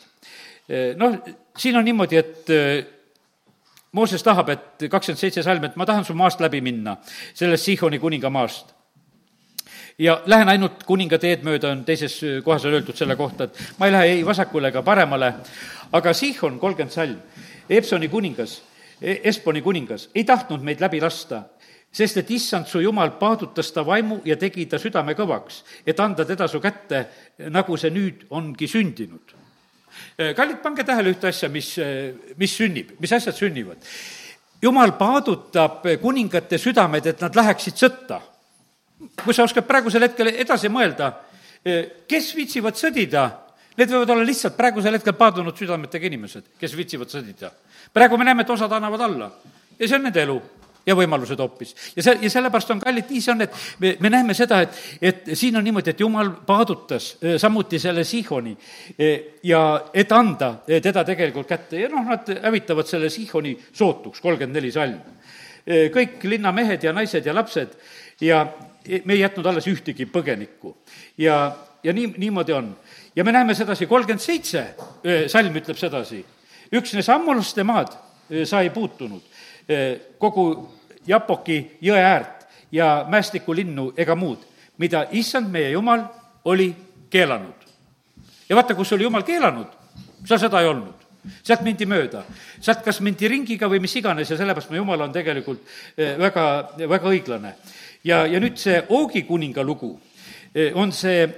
[0.96, 1.18] noh,
[1.58, 2.50] siin on niimoodi, et
[3.92, 6.94] Mooses tahab, et kakskümmend seitse salm, et ma tahan su maast läbi minna,
[7.36, 8.72] sellest Sihoni kuninga maast.
[9.98, 13.86] ja lähen ainult kuninga teed mööda, on teises kohas on öeldud selle kohta, et ma
[13.86, 15.34] ei lähe ei vasakule ega paremale,
[15.92, 17.18] aga Sihon, kolmkümmend salm,
[17.68, 18.62] Epsoni kuningas,
[19.02, 21.42] e-, Esponi kuningas, ei tahtnud meid läbi lasta
[21.92, 26.24] sest et issand su jumal paadutas ta vaimu ja tegi ta südame kõvaks, et anda
[26.24, 27.04] teda su kätte,
[27.52, 29.34] nagu see nüüd ongi sündinud.
[30.36, 31.76] kallid, pange tähele ühte asja, mis,
[32.36, 33.76] mis sünnib, mis asjad sünnivad.
[34.62, 38.20] jumal paadutab kuningate südamed, et nad läheksid sõtta.
[39.24, 41.12] kui sa oskad praegusel hetkel edasi mõelda,
[42.08, 43.28] kes viitsivad sõdida,
[43.76, 47.52] need võivad olla lihtsalt praegusel hetkel paadunud südametega inimesed, kes viitsivad sõdida.
[47.92, 49.30] praegu me näeme, et osad annavad alla
[49.78, 50.40] ja see on nende elu
[50.86, 51.74] ja võimalused hoopis.
[51.96, 54.78] ja see, ja sellepärast on kallid, nii see on, et me, me näeme seda, et,
[55.02, 58.54] et siin on niimoodi, et jumal paadutas samuti selle Sihoni
[59.48, 59.62] ja
[59.94, 65.00] et anda teda tegelikult kätte ja noh, nad hävitavad selle Sihoni sootuks, kolmkümmend neli salm.
[65.94, 67.76] kõik linnamehed ja naised ja lapsed
[68.20, 68.46] ja
[69.04, 70.76] me ei jätnud alles ühtegi põgenikku.
[71.18, 72.76] ja, ja nii, niimoodi on.
[73.16, 74.66] ja me näeme sedasi, kolmkümmend seitse
[75.28, 76.24] salm ütleb sedasi,
[76.72, 77.94] üksnes ammulaste maad
[78.48, 79.31] sa ei puutunud
[80.18, 80.46] kogu
[81.06, 84.38] Japoki jõe äärt ja mäestikulinnu ega muud,
[84.78, 86.04] mida issand meie jumal
[86.44, 86.74] oli
[87.10, 87.54] keelanud.
[88.48, 89.66] ja vaata, kus oli jumal keelanud,
[90.24, 91.02] seal seda ei olnud
[91.42, 92.24] sealt mindi mööda,
[92.60, 95.62] sealt kas mindi ringiga või mis iganes ja sellepärast mu jumal on tegelikult
[95.96, 96.46] väga,
[96.78, 97.54] väga õiglane.
[98.04, 99.94] ja, ja nüüd see Oogi kuninga lugu
[100.74, 101.28] on see,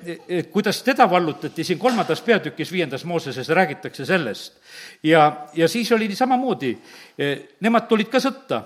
[0.53, 4.55] kuidas teda vallutati, siin kolmandas peatükis, viiendas Mooseses räägitakse sellest.
[5.03, 6.79] ja, ja siis oli samamoodi,
[7.61, 8.63] nemad tulid ka sõtta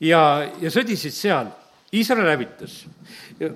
[0.00, 1.50] ja, ja sõdisid seal.
[1.90, 2.86] Iisrael hävitas.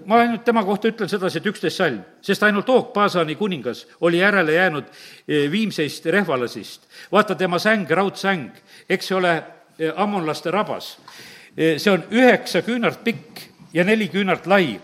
[0.06, 4.18] ma ainult tema kohta ütlen sedasi, et üksteist salm, sest ainult Oog, Paasani kuningas, oli
[4.18, 4.84] järele jäänud
[5.50, 6.82] viimseist rehvalasist.
[7.12, 8.50] vaata tema säng, raudsäng,
[8.90, 9.42] eks see ole
[9.96, 10.98] ammonlaste rabas.
[11.56, 13.40] see on üheksa küünart pikk
[13.72, 14.80] ja neli küünart lai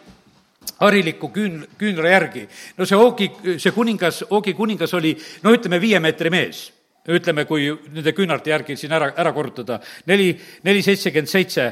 [0.79, 2.49] hariliku küün-, küünla järgi.
[2.79, 6.68] no see Oogi, see kuningas, Oogi kuningas oli no ütleme, viie meetri mees
[7.11, 10.35] ütleme, kui nende küünarte järgi siin ära, ära korrutada, neli,
[10.66, 11.64] neli seitsekümmend seitse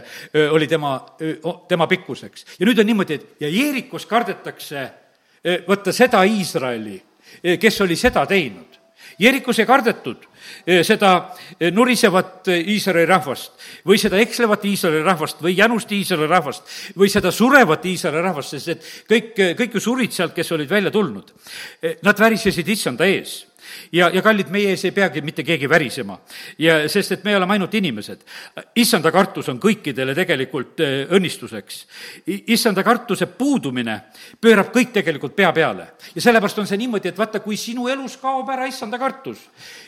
[0.54, 0.94] oli tema,
[1.68, 2.46] tema pikkuseks.
[2.58, 4.88] ja nüüd on niimoodi, et ja Jeerikos kardetakse
[5.68, 6.96] võtta seda Iisraeli,
[7.60, 8.67] kes oli seda teinud.
[9.18, 10.26] Jeerikos ei kardetud
[10.86, 11.12] seda
[11.74, 17.86] nurisevat Iisraeli rahvast või seda ekslevat Iisraeli rahvast või jänust Iisraeli rahvast või seda surevat
[17.88, 21.32] Iisraeli rahvast, sest et kõik, kõik ju surid sealt, kes olid välja tulnud.
[22.06, 23.40] Nad värisesid issanda ees
[23.92, 26.18] ja, ja kallid, meie ees ei peagi mitte keegi värisema.
[26.58, 28.24] ja sest, et me oleme ainult inimesed.
[28.76, 31.86] issanda kartus on kõikidele tegelikult äh, õnnistuseks.
[32.46, 34.00] issanda kartuse puudumine
[34.40, 35.86] pöörab kõik tegelikult pea peale.
[36.14, 39.38] ja sellepärast on see niimoodi, et vaata, kui sinu elus kaob ära issanda kartus,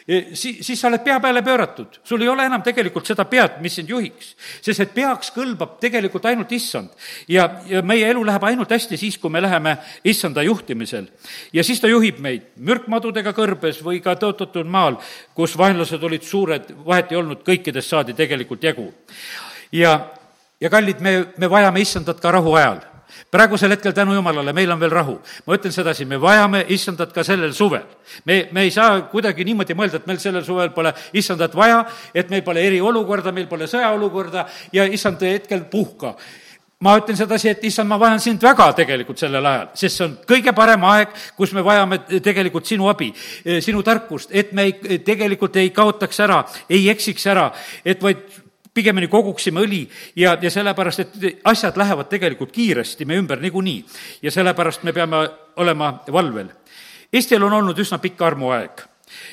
[0.08, 2.00] e, siis, siis sa oled pea peale pööratud.
[2.04, 4.34] sul ei ole enam tegelikult seda pead, mis sind juhiks.
[4.60, 6.90] sest et peaks kõlbab tegelikult ainult issand.
[7.28, 11.06] ja, ja meie elu läheb ainult hästi siis, kui me läheme issanda juhtimisel.
[11.52, 14.98] ja siis ta juhib meid mürkmadudega kõrbes või ka tõotatud maal,
[15.34, 18.92] kus vaenlased olid suured, vahet ei olnud, kõikidest saadi tegelikult jagu.
[19.72, 19.98] ja,
[20.60, 22.90] ja kallid, me, me vajame issandat ka rahuajal
[23.30, 25.18] praegusel hetkel tänu jumalale, meil on veel rahu.
[25.46, 27.84] ma ütlen sedasi, me vajame issandat ka sellel suvel.
[28.24, 32.30] me, me ei saa kuidagi niimoodi mõelda, et meil sellel suvel pole issandat vaja, et
[32.30, 36.16] meil pole eriolukorda, meil pole sõjaolukorda ja issand hetkel puhka
[36.80, 40.14] ma ütlen sedasi, et issand, ma vajan sind väga tegelikult sellel ajal, sest see on
[40.28, 43.10] kõige parem aeg, kus me vajame tegelikult sinu abi,
[43.60, 46.40] sinu tarkust, et me ei, tegelikult ei kaotaks ära,
[46.72, 47.50] ei eksiks ära,
[47.84, 48.24] et vaid
[48.74, 49.82] pigemini koguksime õli
[50.16, 53.84] ja, ja sellepärast, et asjad lähevad tegelikult kiiresti me ümber niikuinii.
[54.22, 55.26] ja sellepärast me peame
[55.56, 56.48] olema valvel.
[57.12, 58.84] Eestil on olnud üsna pikk armuaeg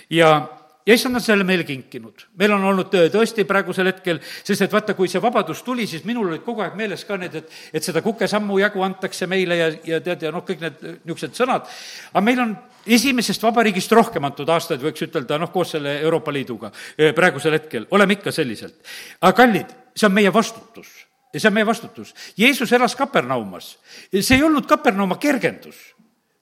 [0.10, 0.57] ja
[0.88, 2.28] ja issand on selle meile kinkinud.
[2.40, 6.30] meil on olnud tõesti praegusel hetkel, sest et vaata, kui see vabadus tuli, siis minul
[6.32, 10.00] olid kogu aeg meeles ka need, et, et seda kukesammu jagu antakse meile ja, ja
[10.04, 11.68] tead, ja noh, kõik need niisugused sõnad.
[12.14, 12.54] aga meil on
[12.98, 16.72] esimesest vabariigist rohkem antud aastaid, võiks ütelda, noh, koos selle Euroopa Liiduga
[17.16, 18.80] praegusel hetkel, oleme ikka selliselt.
[19.20, 20.94] aga kallid, see on meie vastutus
[21.34, 22.14] ja see on meie vastutus.
[22.38, 23.76] Jeesus elas Kapernaumas.
[24.22, 25.76] see ei olnud Kapernauma kergendus,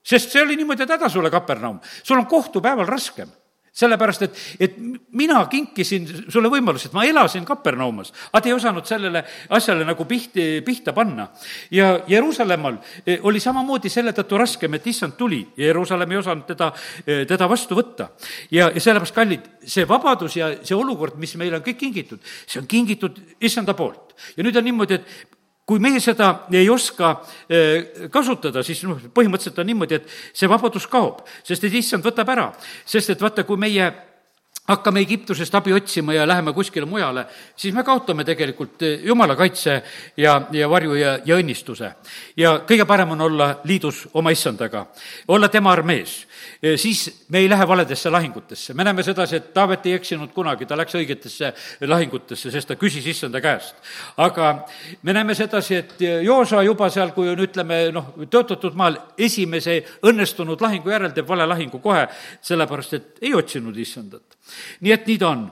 [0.05, 3.33] sest see oli niimoodi, et häda sulle, Kapernaum, sul on kohtupäeval raskem
[3.75, 4.75] sellepärast, et, et
[5.19, 9.23] mina kinkisin sulle võimaluse, et ma elasin Kapernaumas, aga te ei osanud sellele
[9.57, 11.27] asjale nagu pihti, pihta panna.
[11.71, 16.47] ja Jeruusalemmal e, oli samamoodi selle tõttu raskem, et issand tuli ja Jeruusalemm ei osanud
[16.47, 16.71] teda,
[17.03, 18.09] e, teda vastu võtta.
[18.51, 22.61] ja, ja sellepärast, kallid, see vabadus ja see olukord, mis meile on kõik kingitud, see
[22.63, 24.15] on kingitud issanda poolt.
[24.37, 25.34] ja nüüd on niimoodi, et
[25.65, 27.11] kui meie seda ei oska
[27.49, 32.29] eh, kasutada, siis noh, põhimõtteliselt on niimoodi, et see vabadus kaob, sest et issand võtab
[32.29, 32.51] ära.
[32.85, 33.89] sest et vaata, kui meie
[34.65, 39.81] hakkame Egiptusest abi otsima ja läheme kuskile mujale, siis me kaotame tegelikult jumala kaitse
[40.17, 41.91] ja, ja varju ja, ja õnnistuse.
[42.37, 44.85] ja kõige parem on olla liidus oma issandaga,
[45.27, 46.25] olla tema armees.
[46.75, 50.77] Siis me ei lähe valedesse lahingutesse, me näeme sedasi, et Taavet ei eksinud kunagi, ta
[50.77, 51.53] läks õigetesse
[51.87, 53.75] lahingutesse, sest ta küsis issanda käest.
[54.17, 54.65] aga
[55.03, 60.61] me näeme sedasi, et Joosa juba seal, kui on, ütleme, noh, tõotatud maal esimese õnnestunud
[60.61, 62.07] lahingu järel teeb vale lahingu kohe,
[62.41, 64.35] sellepärast et ei otsinud issandat
[64.79, 65.45] nii et nii ta on.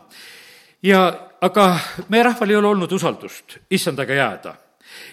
[0.84, 1.00] ja
[1.42, 1.68] aga
[2.10, 4.56] meie rahval ei ole olnud usaldust issandaga jääda.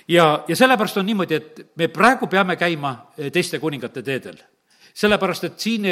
[0.09, 4.37] ja, ja sellepärast on niimoodi, et me praegu peame käima teiste kuningate teedel.
[4.95, 5.86] Sellepärast, et siin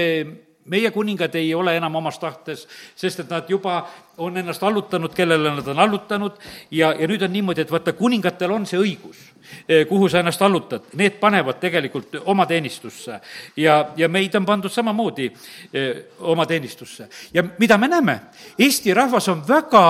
[0.68, 3.80] meie kuningad ei ole enam omas tahtes, sest et nad juba
[4.18, 6.38] on ennast allutanud, kellele nad on allutanud
[6.70, 9.20] ja, ja nüüd on niimoodi, et vaata, kuningatel on see õigus,
[9.66, 13.20] eh, kuhu sa ennast allutad, need panevad tegelikult oma teenistusse.
[13.56, 15.30] ja, ja meid on pandud samamoodi
[15.72, 17.08] eh, oma teenistusse.
[17.34, 18.20] ja mida me näeme?
[18.58, 19.84] Eesti rahvas on väga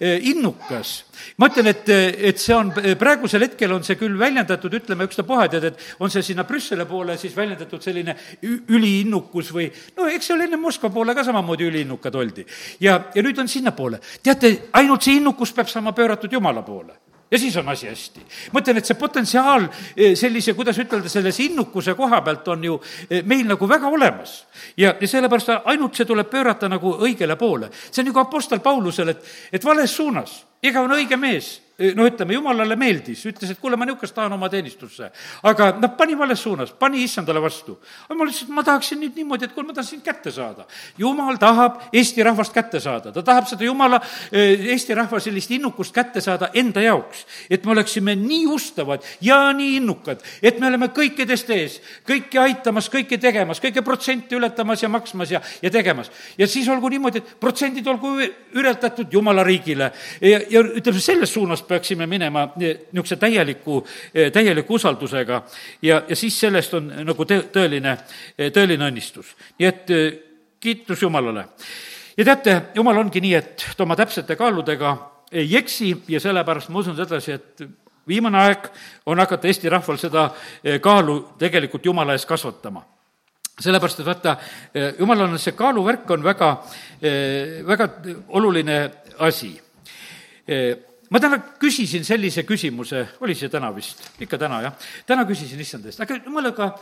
[0.00, 1.02] eh, innukas
[1.38, 1.88] ma ütlen, et,
[2.30, 6.22] et see on, praegusel hetkel on see küll väljendatud, ütleme ükstapuha, tead, et on see
[6.26, 11.24] sinna Brüsseli poole siis väljendatud selline üliinnukus või no eks seal enne Moskva poole ka
[11.26, 12.46] samamoodi üliinnukad oldi.
[12.80, 14.00] ja, ja nüüd on sinnapoole.
[14.22, 17.04] teate, ainult see innukus peab saama pööratud Jumala poole
[17.34, 18.20] ja siis on asi hästi.
[18.52, 19.64] ma ütlen, et see potentsiaal
[19.96, 22.76] eh, sellise, kuidas ütelda, selles innukuse koha pealt on ju
[23.08, 24.44] eh, meil nagu väga olemas.
[24.76, 27.70] ja, ja sellepärast ainult see tuleb pöörata nagu õigele poole.
[27.90, 32.36] see on nagu Apostel Paulusel, et, et vales suunas, ega on õige mees no ütleme,
[32.36, 35.08] jumalale meeldis, ütles, et kuule, ma niisugust tahan oma teenistusse.
[35.42, 37.74] aga noh, pani vales suunas, pani issandale vastu.
[38.06, 40.68] aga ma lihtsalt, ma tahaksin nüüd niimoodi, et kuule, ma tahan sind kätte saada.
[40.98, 43.98] jumal tahab Eesti rahvast kätte saada, ta tahab seda jumala,
[44.30, 47.26] Eesti rahva sellist innukust kätte saada enda jaoks.
[47.50, 52.86] et me oleksime nii ustavad ja nii innukad, et me oleme kõikidest ees, kõiki aitamas,
[52.88, 56.12] kõike tegemas, kõike protsenti ületamas ja maksmas ja, ja tegemas.
[56.38, 58.14] ja siis olgu niimoodi, et protsendid olgu
[58.54, 63.86] ületatud jumala riigile ja, ja ütleme, selles suunas sellepärast peaksime minema niisuguse täieliku,
[64.32, 65.42] täieliku usaldusega
[65.82, 67.96] ja, ja siis sellest on nagu tõ-, tõeline,
[68.52, 69.34] tõeline õnnistus.
[69.58, 69.90] nii et
[70.60, 71.48] kiitus Jumalale.
[72.16, 74.96] ja teate, Jumal ongi nii, et ta oma täpsete kaaludega
[75.32, 77.62] ei eksi ja sellepärast ma usun sedasi, et
[78.06, 78.68] viimane aeg
[79.06, 80.30] on hakata Eesti rahval seda
[80.80, 82.84] kaalu tegelikult Jumala ees kasvatama
[83.60, 84.36] sellepärast, et vaata,
[84.98, 86.48] jumalal on see kaaluvärk on väga,
[87.66, 87.88] väga
[88.34, 88.78] oluline
[89.22, 89.52] asi
[91.14, 94.74] ma täna küsisin sellise küsimuse, oli see täna vist, ikka täna, jah,
[95.06, 96.72] täna küsisin issand eest, aga jumalaga,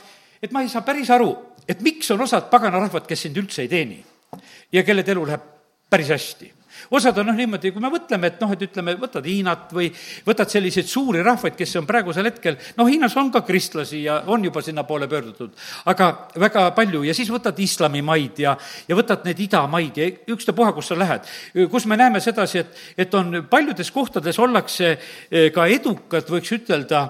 [0.40, 1.28] et ma ei saa päris aru,
[1.68, 4.00] et miks on osad paganarahvad, kes sind üldse ei teeni
[4.72, 5.44] ja kelle elu läheb
[5.92, 6.48] päris hästi
[6.90, 9.90] osad on noh, niimoodi, kui me mõtleme, et noh, et ütleme, võtad Hiinat või
[10.26, 14.44] võtad selliseid suuri rahvaid, kes on praegusel hetkel, noh, Hiinas on ka kristlasi ja on
[14.44, 15.54] juba sinnapoole pöördutud,
[15.92, 16.10] aga
[16.40, 17.04] väga palju.
[17.06, 18.56] Ja siis võtad islamimaid ja,
[18.88, 21.26] ja võtad need idamaid ja ükstapuha, kus sa lähed,
[21.70, 27.04] kus me näeme sedasi, et, et on paljudes kohtades ollakse eh, ka edukad, võiks ütelda,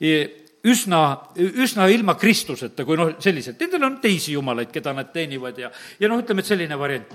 [0.00, 1.00] eh, üsna,
[1.36, 5.70] üsna ilma Kristuseta, kui noh, selliselt, nendel on teisi jumalaid, keda nad teenivad ja,
[6.00, 7.12] ja noh, ütleme, et selline variant.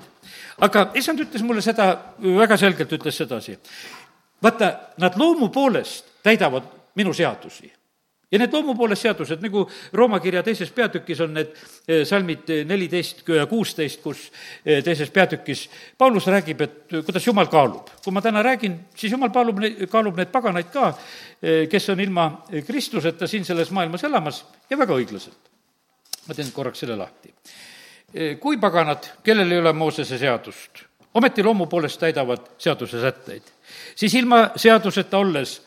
[0.59, 3.57] Aga issand ütles mulle seda, väga selgelt ütles sedasi.
[4.43, 6.63] vaata, nad loomu poolest täidavad
[6.95, 7.71] minu seadusi
[8.31, 13.45] ja need loomupoolest seadused, nagu Rooma kirja teises peatükis on need eh, salmid neliteist ja
[13.49, 14.23] kuusteist, kus
[14.65, 15.65] eh, teises peatükis
[15.97, 17.89] Paulus räägib, et kuidas Jumal kaalub.
[18.03, 19.59] kui ma täna räägin, siis Jumal kaalub,
[19.91, 20.93] kaalub neid paganaid ka,
[21.41, 22.29] eh, kes on ilma
[22.67, 25.51] Kristuseta siin selles maailmas elamas ja väga õiglaselt.
[26.27, 27.33] ma teen korraks selle lahti.
[28.39, 30.83] Kui paganad, kellel ei ole Moosese seadust,
[31.13, 33.43] ometi loomu poolest täidavad seaduse sätteid,
[33.95, 35.61] siis ilma seaduseta olles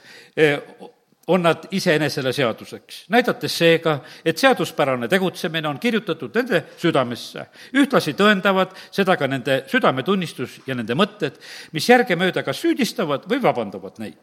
[1.27, 7.47] on nad iseenesele seaduseks, näidates seega, et seaduspärane tegutsemine on kirjutatud nende südamesse.
[7.73, 11.39] ühtlasi tõendavad seda ka nende südametunnistus ja nende mõtted,
[11.73, 14.19] mis järgemööda kas süüdistavad või vabandavad neid.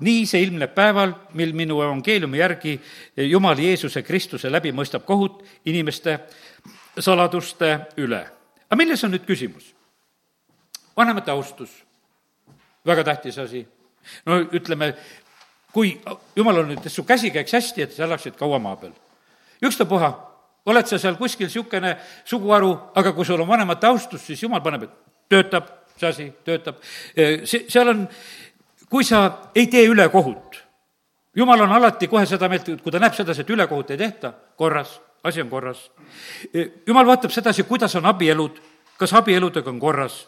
[0.00, 2.80] nii see ilmneb päeval, mil minu evangeeliumi järgi
[3.16, 6.20] Jumal Jeesuse Kristuse läbi mõistab kohut inimeste
[6.98, 8.24] saladuste üle.
[8.70, 9.74] aga milles on nüüd küsimus?
[10.96, 11.70] vanemate austus,
[12.86, 13.66] väga tähtis asi
[14.26, 14.94] no ütleme,
[15.72, 15.94] kui
[16.36, 18.92] jumal on nüüd, et su käsi käiks hästi, et sa elaksid kaua maa peal.
[19.62, 20.10] ükstapuha,
[20.66, 24.88] oled sa seal kuskil niisugune suguharu, aga kui sul on vanemate austus, siis jumal paneb,
[24.88, 24.96] et
[25.28, 26.80] töötab see asi, töötab.
[27.44, 28.08] see, seal on,
[28.90, 30.58] kui sa ei tee ülekohut,
[31.36, 34.98] jumal on alati kohe seda meelt, kui ta näeb sedasi, et ülekohut ei tehta, korras,
[35.24, 35.90] asi on korras.
[36.86, 38.60] jumal vaatab sedasi, kuidas on abielud,
[38.98, 40.26] kas abieludega on korras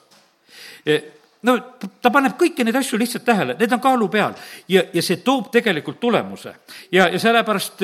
[1.47, 1.55] no
[2.03, 4.35] ta paneb kõiki neid asju lihtsalt tähele, need on kaalu peal
[4.71, 6.55] ja, ja see toob tegelikult tulemuse.
[6.93, 7.83] ja, ja sellepärast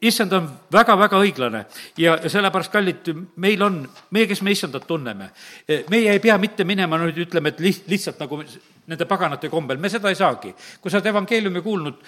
[0.00, 1.64] issand on väga-väga õiglane
[1.98, 5.30] ja, ja sellepärast, kallid, meil on, meie, kes me issandat tunneme,
[5.90, 8.40] meie ei pea mitte minema nüüd ütleme, et liht-, lihtsalt nagu
[8.88, 10.54] nende paganate kombel, me seda ei saagi.
[10.80, 12.04] kui sa oled evangeeliumi kuulnud,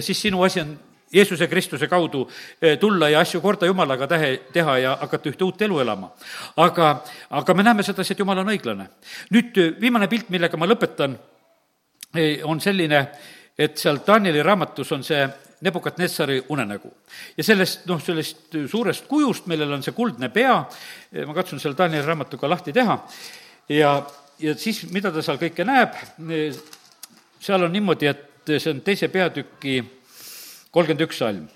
[0.00, 0.76] siis sinu asi on
[1.14, 2.24] Jeesuse Kristuse kaudu
[2.60, 6.10] eh, tulla ja asju korda Jumalaga tähe, teha ja hakata ühte uut elu elama.
[6.56, 6.88] aga,
[7.30, 8.88] aga me näeme sedasi, et Jumal on õiglane.
[9.30, 11.16] nüüd eh, viimane pilt, millega ma lõpetan,
[12.16, 13.06] eh, on selline,
[13.58, 15.26] et seal Danieli raamatus on see
[15.64, 16.90] Nebukadnetsari unenägu.
[17.36, 20.58] ja sellest, noh, sellest suurest kujust, millel on see kuldne pea,
[21.26, 22.98] ma katsun selle Danieli raamatuga lahti teha,
[23.68, 23.94] ja,
[24.38, 25.94] ja siis, mida ta seal kõike näeb,
[27.40, 29.78] seal on niimoodi, et see on teise peatüki
[30.74, 31.46] kolmkümmend üks salm.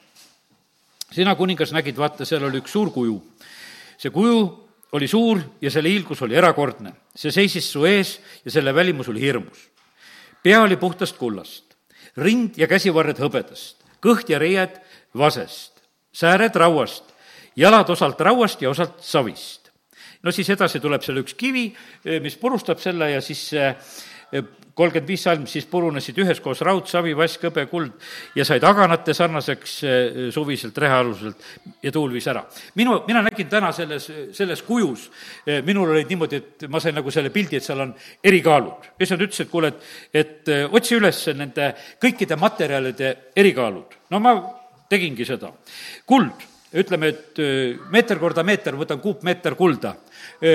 [1.11, 3.17] sina, kuningas, nägid, vaata, seal oli üks suur kuju.
[3.99, 4.43] see kuju
[4.95, 6.93] oli suur ja selle hiilgus oli erakordne.
[7.17, 9.59] see seisis su ees ja selle välimus oli hirmus.
[10.43, 11.75] pea oli puhtast kullast,
[12.17, 14.79] rind ja käsivarred hõbedast, kõht ja riied
[15.19, 17.11] vasest, sääred rauast,
[17.57, 19.73] jalad osalt rauast ja osalt savist.
[20.23, 21.73] no siis edasi tuleb seal üks kivi,
[22.23, 23.75] mis purustab selle ja siis see
[24.79, 27.95] kolmkümmend viis salm, siis purunesid üheskoos raud, savi, vask, hõbe, kuld
[28.39, 31.49] ja said aganate sarnaseks eh, suviselt rehealuselt
[31.83, 32.45] ja tuul viis ära.
[32.79, 34.07] minu, mina nägin täna selles,
[34.37, 35.09] selles kujus,
[35.47, 38.93] eh, minul olid niimoodi, et ma sain nagu selle pildi, et seal on erikaalud.
[39.01, 41.73] issand ütles, et kuule, et, et eh, otsi üles nende
[42.03, 43.99] kõikide materjalide erikaalud.
[44.15, 44.37] no ma
[44.89, 45.53] tegingi seda.
[46.07, 46.47] kuld
[46.79, 47.39] ütleme, et
[47.91, 49.95] meeter korda meeter, võtan kuupmeeter kulda,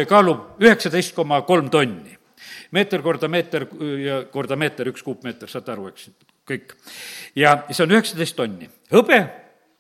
[0.08, 2.14] kaalub üheksateist koma kolm tonni
[2.74, 3.68] meeter korda meeter
[4.02, 6.10] ja korda meeter, üks kuupmeeter, saate aru, eks,
[6.50, 6.76] kõik.
[7.38, 8.70] ja see on üheksateist tonni.
[8.94, 9.22] hõbe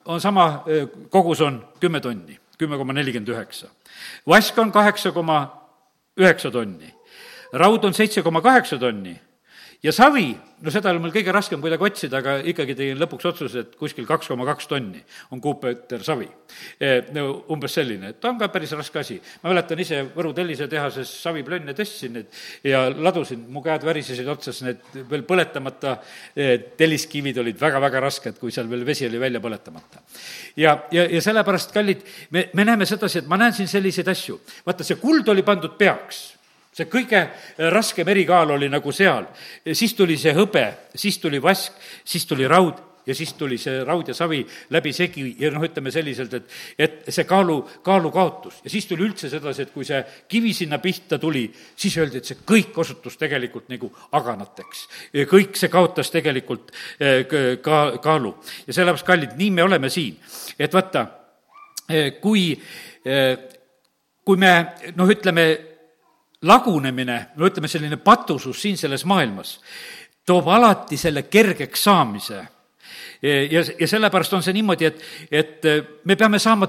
[0.06, 0.64] on sama,
[1.10, 3.72] kogus on kümme tonni, kümme koma nelikümmend üheksa.
[4.28, 5.41] vask on kaheksa koma
[6.20, 6.94] üheksa tonni.
[7.54, 9.20] raud on seitse koma kaheksa tonni
[9.84, 10.30] ja savi,
[10.64, 14.06] no seda oli mul kõige raskem kuidagi otsida, aga ikkagi tegin lõpuks otsuse, et kuskil
[14.08, 15.02] kaks koma kaks tonni
[15.36, 16.28] on kuupmeeter savi.
[16.80, 19.18] E, no umbes selline, et ta on ka päris raske asi.
[19.42, 24.86] ma mäletan ise Võru tellisetehases saviplönne testisin neid ja ladusin, mu käed värisesid otsas, need
[25.10, 25.98] veel põletamata
[26.36, 30.00] e, telliskivid olid väga-väga rasked, kui seal veel vesi oli välja põletamata.
[30.56, 34.40] ja, ja, ja sellepärast, kallid, me, me näeme sedasi, et ma näen siin selliseid asju.
[34.66, 36.33] vaata, see kuld oli pandud peaks
[36.74, 37.28] see kõige
[37.74, 39.28] raskem erikaal oli nagu seal.
[39.74, 40.66] siis tuli see hõbe,
[40.96, 45.52] siis tuli vask, siis tuli raud ja siis tuli see raud ja savi läbisegi ja
[45.52, 48.62] noh, ütleme selliselt, et, et see kaalu, kaalukaotus.
[48.64, 50.00] ja siis tuli üldse sedasi, et kui see
[50.30, 51.46] kivi sinna pihta tuli,
[51.76, 54.88] siis öeldi, et see kõik osutus tegelikult nagu aganateks.
[55.32, 57.26] kõik see kaotas tegelikult eh,
[57.62, 58.36] ka kaalu.
[58.68, 60.18] ja sellepärast, kallid, nii me oleme siin.
[60.60, 61.06] et vaata,
[61.90, 62.54] eh, kui,
[64.24, 64.54] kui me
[64.96, 65.73] noh, ütleme,
[66.44, 69.58] lagunemine, no ütleme, selline patusus siin selles maailmas
[70.26, 72.48] toob alati selle kergeks saamise.
[73.52, 75.68] ja, ja sellepärast on see niimoodi, et, et
[76.06, 76.68] me peame saama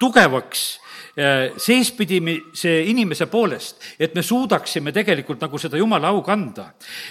[0.00, 0.81] tugevaks
[1.12, 6.70] Äh, seespidise inimese poolest, et me suudaksime tegelikult nagu seda jumala au kanda.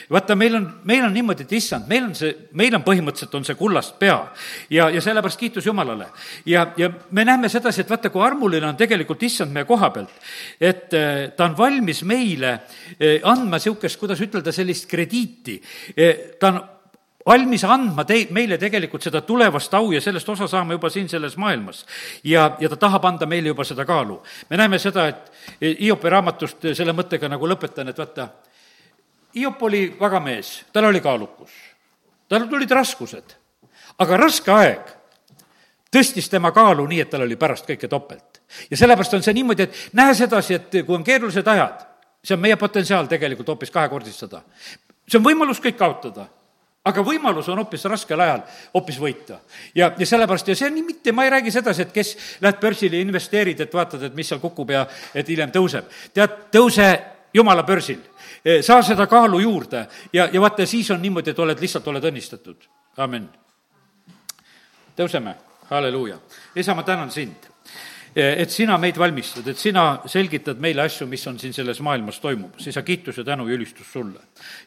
[0.10, 3.46] vaata, meil on, meil on niimoodi, et issand, meil on see, meil on põhimõtteliselt, on
[3.46, 4.18] see kullast pea
[4.74, 6.08] ja, ja sellepärast kiitus Jumalale.
[6.50, 10.18] ja, ja me näeme sedasi, et vaata, kui armuline on tegelikult issand meie koha pealt,
[10.58, 15.62] et äh, ta on valmis meile äh, andma niisugust, kuidas ütelda, sellist krediiti,
[16.42, 16.64] ta on
[17.26, 21.38] valmis andma tei-, meile tegelikult seda tulevast au ja sellest osa saama juba siin selles
[21.38, 21.86] maailmas.
[22.24, 24.22] ja, ja ta tahab anda meile juba seda kaalu.
[24.50, 25.32] me näeme seda, et
[25.80, 28.30] Hiopi raamatust selle mõttega nagu lõpetan, et vaata,
[29.36, 31.52] Hiop oli vaga mees, tal oli kaalukus,
[32.30, 33.38] tal tulid raskused,
[34.00, 34.98] aga raske aeg
[35.92, 38.42] tõstis tema kaalu nii, et tal oli pärast kõike topelt.
[38.70, 41.88] ja sellepärast on see niimoodi, et näe sedasi, et kui on keerulised ajad,
[42.24, 44.42] see on meie potentsiaal tegelikult hoopis kahekordistada.
[45.08, 46.28] see on võimalus kõik kaotada
[46.86, 48.42] aga võimalus on hoopis raskel ajal
[48.74, 49.40] hoopis võita.
[49.76, 52.62] ja, ja sellepärast, ja see on nii mitte, ma ei räägi sedasi, et kes lähed
[52.62, 55.92] börsile ja investeerid, et vaatad, et mis seal kukub ja et hiljem tõuseb.
[56.14, 56.88] tead, tõuse
[57.34, 58.02] jumala börsil,
[58.46, 62.10] eh, saa seda kaalu juurde ja, ja vaata, siis on niimoodi, et oled, lihtsalt oled
[62.12, 62.68] õnnistatud.
[62.98, 63.30] amin.
[64.98, 65.36] tõuseme,
[65.70, 66.20] halleluuja.
[66.56, 67.51] isa, ma tänan sind
[68.16, 72.68] et sina meid valmistad, et sina selgitad meile asju, mis on siin selles maailmas toimumas.
[72.68, 74.20] isa, kiitus ja tänu ja ülistus sulle.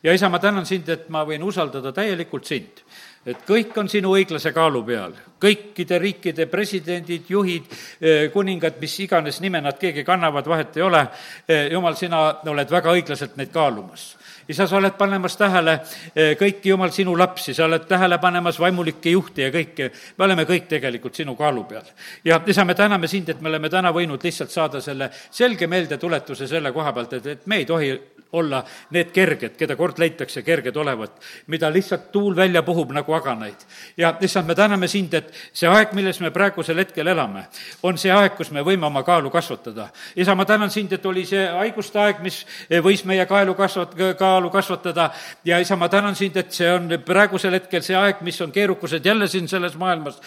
[0.03, 2.85] ja isa, ma tänan sind, et ma võin usaldada täielikult sind
[3.27, 7.71] et kõik on sinu õiglase kaalu peal, kõikide riikide presidendid, juhid,
[8.01, 11.07] eh, kuningad, mis iganes nime nad keegi kannavad, vahet ei ole,
[11.49, 14.15] eh, jumal, sina oled väga õiglaselt neid kaalumas
[14.49, 15.79] isa, sa oled panemas tähele
[16.15, 19.91] eh, kõiki, jumal, sinu lapsi, sa oled tähele panemas vaimulikke juhte ja kõike.
[20.19, 21.93] me oleme kõik tegelikult sinu kaalu peal.
[22.25, 26.47] ja isa, me täname sind, et me oleme täna võinud lihtsalt saada selle selge meeldetuletuse
[26.47, 27.93] selle koha pealt, et, et me ei tohi
[28.35, 33.67] olla need kerged, keda kord leitakse kerged olevat, mida lihtsalt tuul välja puhub nagu aganaid.
[33.97, 37.47] ja issand, me täname sind, et see aeg, milles me praegusel hetkel elame,
[37.83, 39.89] on see aeg, kus me võime oma kaalu kasvatada.
[40.17, 42.43] isa, ma tänan sind, et oli see haiguste aeg, mis
[42.85, 45.11] võis meie kaelu kasvat-, kaalu kasvatada
[45.45, 49.05] ja isa, ma tänan sind, et see on praegusel hetkel see aeg, mis on keerukused
[49.05, 50.21] jälle siin selles maailmas.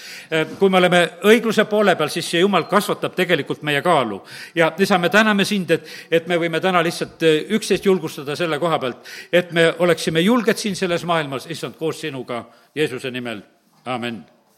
[0.59, 4.21] kui me oleme õigluse poole peal, siis see jumal kasvatab tegelikult meie kaalu.
[4.55, 7.23] ja isa, me täname sind, et, et me võime täna lihtsalt
[7.57, 12.01] üksteist julgustada julgustada selle koha pealt, et me oleksime julged siin selles maailmas, issand, koos
[12.05, 12.45] sinuga
[12.75, 13.41] Jeesuse nimel,
[13.85, 14.23] amin